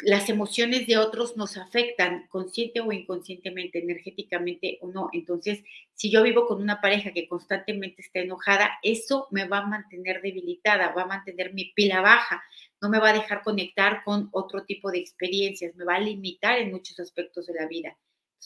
las 0.01 0.29
emociones 0.29 0.87
de 0.87 0.99
otros 0.99 1.37
nos 1.37 1.57
afectan 1.57 2.27
consciente 2.29 2.81
o 2.81 2.91
inconscientemente, 2.91 3.79
energéticamente 3.79 4.79
o 4.81 4.89
no. 4.89 5.09
Entonces, 5.13 5.63
si 5.95 6.11
yo 6.11 6.23
vivo 6.23 6.47
con 6.47 6.61
una 6.61 6.81
pareja 6.81 7.13
que 7.13 7.29
constantemente 7.29 8.03
está 8.03 8.21
enojada, 8.21 8.73
eso 8.83 9.29
me 9.31 9.47
va 9.47 9.59
a 9.59 9.67
mantener 9.67 10.21
debilitada, 10.21 10.93
va 10.93 11.03
a 11.03 11.07
mantener 11.07 11.55
mi 11.55 11.73
pila 11.75 12.01
baja, 12.01 12.43
no 12.81 12.89
me 12.89 12.99
va 12.99 13.11
a 13.11 13.15
dejar 13.15 13.43
conectar 13.43 14.03
con 14.05 14.29
otro 14.33 14.65
tipo 14.65 14.91
de 14.91 14.99
experiencias, 14.99 15.77
me 15.77 15.85
va 15.85 15.97
a 15.97 16.01
limitar 16.01 16.59
en 16.59 16.73
muchos 16.73 16.99
aspectos 16.99 17.47
de 17.47 17.55
la 17.55 17.67
vida. 17.67 17.97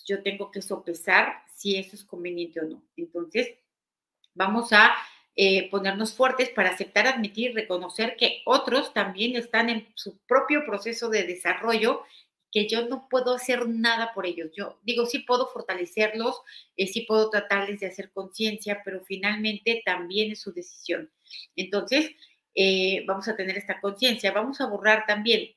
yo 0.06 0.22
tengo 0.22 0.50
que 0.52 0.62
sopesar 0.62 1.42
si 1.52 1.76
eso 1.76 1.96
es 1.96 2.04
conveniente 2.04 2.60
o 2.60 2.64
no. 2.64 2.84
Entonces, 2.96 3.48
vamos 4.34 4.72
a 4.72 4.94
eh, 5.40 5.70
ponernos 5.70 6.14
fuertes 6.14 6.48
para 6.48 6.70
aceptar, 6.70 7.06
admitir, 7.06 7.54
reconocer 7.54 8.16
que 8.16 8.42
otros 8.44 8.92
también 8.92 9.36
están 9.36 9.68
en 9.68 9.86
su 9.94 10.18
propio 10.26 10.66
proceso 10.66 11.10
de 11.10 11.22
desarrollo 11.22 12.02
que 12.50 12.66
yo 12.66 12.88
no 12.88 13.08
puedo 13.08 13.34
hacer 13.36 13.68
nada 13.68 14.12
por 14.14 14.26
ellos. 14.26 14.50
Yo 14.56 14.80
digo, 14.82 15.06
sí 15.06 15.20
puedo 15.20 15.46
fortalecerlos, 15.46 16.42
eh, 16.76 16.88
sí 16.88 17.02
puedo 17.02 17.30
tratarles 17.30 17.78
de 17.78 17.86
hacer 17.86 18.10
conciencia, 18.10 18.82
pero 18.84 19.00
finalmente 19.04 19.80
también 19.84 20.32
es 20.32 20.40
su 20.40 20.52
decisión. 20.52 21.08
Entonces, 21.54 22.10
eh, 22.56 23.04
vamos 23.06 23.28
a 23.28 23.36
tener 23.36 23.56
esta 23.56 23.80
conciencia. 23.80 24.32
Vamos 24.32 24.60
a 24.60 24.66
borrar 24.66 25.06
también 25.06 25.54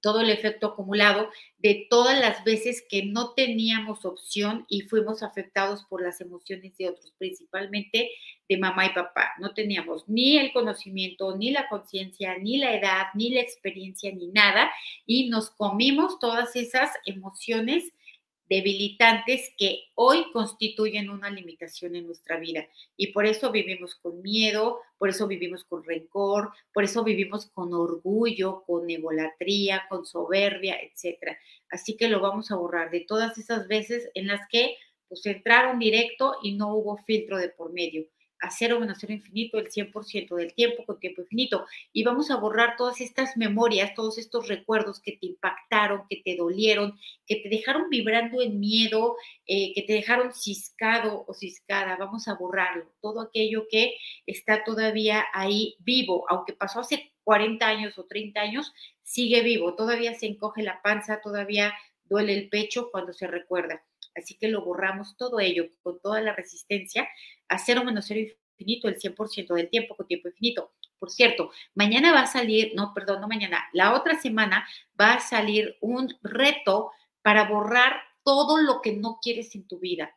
todo 0.00 0.20
el 0.20 0.30
efecto 0.30 0.68
acumulado 0.68 1.30
de 1.58 1.86
todas 1.90 2.18
las 2.20 2.44
veces 2.44 2.84
que 2.88 3.04
no 3.04 3.34
teníamos 3.34 4.04
opción 4.04 4.64
y 4.68 4.82
fuimos 4.82 5.22
afectados 5.22 5.84
por 5.84 6.02
las 6.02 6.20
emociones 6.20 6.76
de 6.76 6.88
otros, 6.88 7.12
principalmente 7.18 8.10
de 8.48 8.56
mamá 8.56 8.86
y 8.86 8.90
papá. 8.90 9.32
No 9.38 9.54
teníamos 9.54 10.08
ni 10.08 10.38
el 10.38 10.52
conocimiento, 10.52 11.36
ni 11.36 11.50
la 11.50 11.68
conciencia, 11.68 12.38
ni 12.38 12.58
la 12.58 12.74
edad, 12.74 13.06
ni 13.14 13.30
la 13.30 13.40
experiencia, 13.40 14.12
ni 14.12 14.28
nada, 14.28 14.70
y 15.06 15.28
nos 15.28 15.50
comimos 15.50 16.18
todas 16.18 16.56
esas 16.56 16.90
emociones 17.04 17.92
debilitantes 18.48 19.52
que 19.56 19.84
hoy 19.94 20.24
constituyen 20.32 21.10
una 21.10 21.30
limitación 21.30 21.96
en 21.96 22.06
nuestra 22.06 22.38
vida. 22.38 22.66
Y 22.96 23.12
por 23.12 23.26
eso 23.26 23.50
vivimos 23.50 23.94
con 23.94 24.22
miedo, 24.22 24.80
por 24.96 25.10
eso 25.10 25.26
vivimos 25.26 25.64
con 25.64 25.84
rencor, 25.84 26.52
por 26.72 26.84
eso 26.84 27.04
vivimos 27.04 27.46
con 27.46 27.74
orgullo, 27.74 28.62
con 28.66 28.88
egolatría, 28.88 29.84
con 29.88 30.06
soberbia, 30.06 30.78
etc. 30.80 31.36
Así 31.70 31.96
que 31.96 32.08
lo 32.08 32.20
vamos 32.20 32.50
a 32.50 32.56
borrar 32.56 32.90
de 32.90 33.00
todas 33.00 33.38
esas 33.38 33.68
veces 33.68 34.10
en 34.14 34.26
las 34.26 34.40
que 34.48 34.76
pues 35.08 35.24
entraron 35.26 35.78
directo 35.78 36.36
y 36.42 36.54
no 36.54 36.74
hubo 36.74 36.98
filtro 36.98 37.38
de 37.38 37.48
por 37.48 37.72
medio 37.72 38.06
a 38.40 38.50
cero 38.50 38.78
menos 38.80 38.98
cero 39.00 39.12
infinito 39.12 39.58
el 39.58 39.68
100% 39.70 40.34
del 40.36 40.54
tiempo 40.54 40.84
con 40.84 40.98
tiempo 41.00 41.22
infinito. 41.22 41.66
Y 41.92 42.04
vamos 42.04 42.30
a 42.30 42.36
borrar 42.36 42.76
todas 42.76 43.00
estas 43.00 43.36
memorias, 43.36 43.94
todos 43.94 44.18
estos 44.18 44.48
recuerdos 44.48 45.00
que 45.00 45.12
te 45.12 45.26
impactaron, 45.26 46.02
que 46.08 46.22
te 46.24 46.36
dolieron, 46.36 46.98
que 47.26 47.36
te 47.36 47.48
dejaron 47.48 47.88
vibrando 47.90 48.40
en 48.42 48.60
miedo, 48.60 49.16
eh, 49.46 49.72
que 49.74 49.82
te 49.82 49.92
dejaron 49.92 50.32
ciscado 50.32 51.24
o 51.26 51.34
ciscada. 51.34 51.96
Vamos 51.96 52.28
a 52.28 52.34
borrarlo. 52.34 52.92
Todo 53.00 53.20
aquello 53.20 53.66
que 53.70 53.94
está 54.26 54.64
todavía 54.64 55.24
ahí 55.32 55.76
vivo, 55.80 56.24
aunque 56.28 56.52
pasó 56.52 56.80
hace 56.80 57.12
40 57.24 57.66
años 57.66 57.98
o 57.98 58.06
30 58.06 58.40
años, 58.40 58.72
sigue 59.02 59.42
vivo. 59.42 59.74
Todavía 59.74 60.14
se 60.14 60.26
encoge 60.26 60.62
la 60.62 60.80
panza, 60.82 61.20
todavía 61.20 61.74
duele 62.04 62.34
el 62.34 62.48
pecho 62.48 62.90
cuando 62.90 63.12
se 63.12 63.26
recuerda. 63.26 63.84
Así 64.18 64.36
que 64.36 64.48
lo 64.48 64.64
borramos 64.64 65.16
todo 65.16 65.40
ello 65.40 65.68
con 65.82 66.00
toda 66.00 66.20
la 66.20 66.34
resistencia 66.34 67.08
a 67.48 67.58
cero 67.58 67.84
menos 67.84 68.06
cero 68.06 68.20
infinito 68.20 68.88
el 68.88 68.98
100% 68.98 69.54
del 69.54 69.70
tiempo 69.70 69.96
con 69.96 70.06
tiempo 70.06 70.28
infinito. 70.28 70.72
Por 70.98 71.10
cierto, 71.10 71.50
mañana 71.74 72.12
va 72.12 72.22
a 72.22 72.26
salir, 72.26 72.72
no, 72.74 72.92
perdón, 72.92 73.20
no 73.20 73.28
mañana, 73.28 73.68
la 73.72 73.94
otra 73.94 74.20
semana 74.20 74.68
va 75.00 75.14
a 75.14 75.20
salir 75.20 75.76
un 75.80 76.12
reto 76.22 76.90
para 77.22 77.44
borrar 77.44 78.02
todo 78.24 78.58
lo 78.58 78.80
que 78.82 78.92
no 78.92 79.18
quieres 79.22 79.54
en 79.54 79.66
tu 79.66 79.78
vida. 79.78 80.16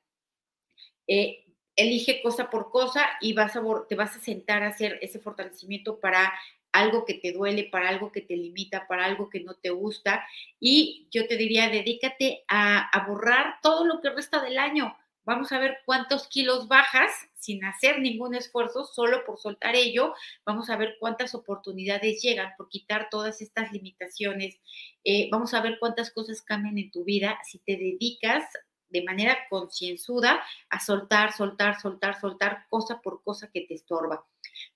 Eh, 1.08 1.46
elige 1.76 2.22
cosa 2.22 2.50
por 2.50 2.72
cosa 2.72 3.06
y 3.22 3.34
vas 3.34 3.56
a, 3.56 3.62
te 3.88 3.96
vas 3.96 4.16
a 4.16 4.20
sentar 4.20 4.64
a 4.64 4.68
hacer 4.68 5.00
ese 5.02 5.20
fortalecimiento 5.20 6.00
para 6.00 6.34
algo 6.72 7.06
que 7.06 7.16
te 7.16 7.32
duele, 7.32 7.66
para 7.72 7.90
algo 7.90 8.12
que 8.12 8.22
te 8.22 8.36
limita, 8.36 8.88
para 8.88 9.06
algo 9.06 9.30
que 9.30 9.42
no 9.42 9.56
te 9.56 9.70
gusta. 9.70 10.26
Y 10.60 11.08
yo 11.12 11.28
te 11.28 11.38
diría, 11.38 11.70
dedícate 11.70 12.44
a, 12.48 12.90
a 12.90 13.08
borrar 13.08 13.60
todo 13.62 13.86
lo 13.86 14.02
que 14.02 14.10
resta 14.10 14.42
del 14.42 14.58
año. 14.58 14.96
Vamos 15.24 15.52
a 15.52 15.60
ver 15.60 15.78
cuántos 15.86 16.28
kilos 16.28 16.68
bajas 16.68 17.12
sin 17.36 17.64
hacer 17.64 18.00
ningún 18.00 18.34
esfuerzo, 18.34 18.86
solo 18.86 19.24
por 19.24 19.38
soltar 19.38 19.76
ello. 19.76 20.14
Vamos 20.46 20.70
a 20.70 20.78
ver 20.78 20.96
cuántas 21.00 21.36
oportunidades 21.36 22.22
llegan 22.22 22.54
por 22.58 22.70
quitar 22.70 23.08
todas 23.12 23.40
estas 23.42 23.72
limitaciones. 23.72 24.60
Eh, 25.04 25.30
vamos 25.32 25.54
a 25.54 25.62
ver 25.62 25.78
cuántas 25.80 26.12
cosas 26.12 26.42
cambian 26.42 26.78
en 26.80 26.92
tu 26.92 27.04
vida 27.04 27.38
si 27.44 27.60
te 27.60 27.74
dedicas 27.74 28.44
de 28.92 29.04
manera 29.04 29.38
concienzuda 29.50 30.44
a 30.70 30.80
soltar, 30.80 31.32
soltar, 31.34 31.80
soltar, 31.80 32.20
soltar 32.20 32.66
cosa 32.70 33.02
por 33.02 33.24
cosa 33.24 33.50
que 33.52 33.62
te 33.62 33.74
estorba. 33.74 34.26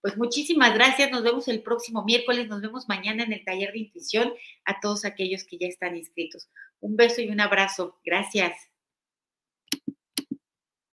Pues 0.02 0.18
muchísimas 0.18 0.74
gracias, 0.74 1.12
nos 1.12 1.24
vemos 1.24 1.48
el 1.48 1.64
próximo 1.64 2.04
miércoles, 2.04 2.48
nos 2.48 2.62
vemos 2.62 2.88
mañana 2.88 3.24
en 3.24 3.34
el 3.34 3.44
taller 3.44 3.72
de 3.72 3.80
intuición 3.80 4.34
a 4.66 4.80
todos 4.80 5.06
aquellos 5.06 5.44
que 5.44 5.58
ya 5.58 5.68
están 5.68 5.96
inscritos. 5.96 6.50
Un 6.80 6.96
beso 6.96 7.22
y 7.22 7.30
un 7.30 7.40
abrazo, 7.40 8.00
gracias. 8.04 8.75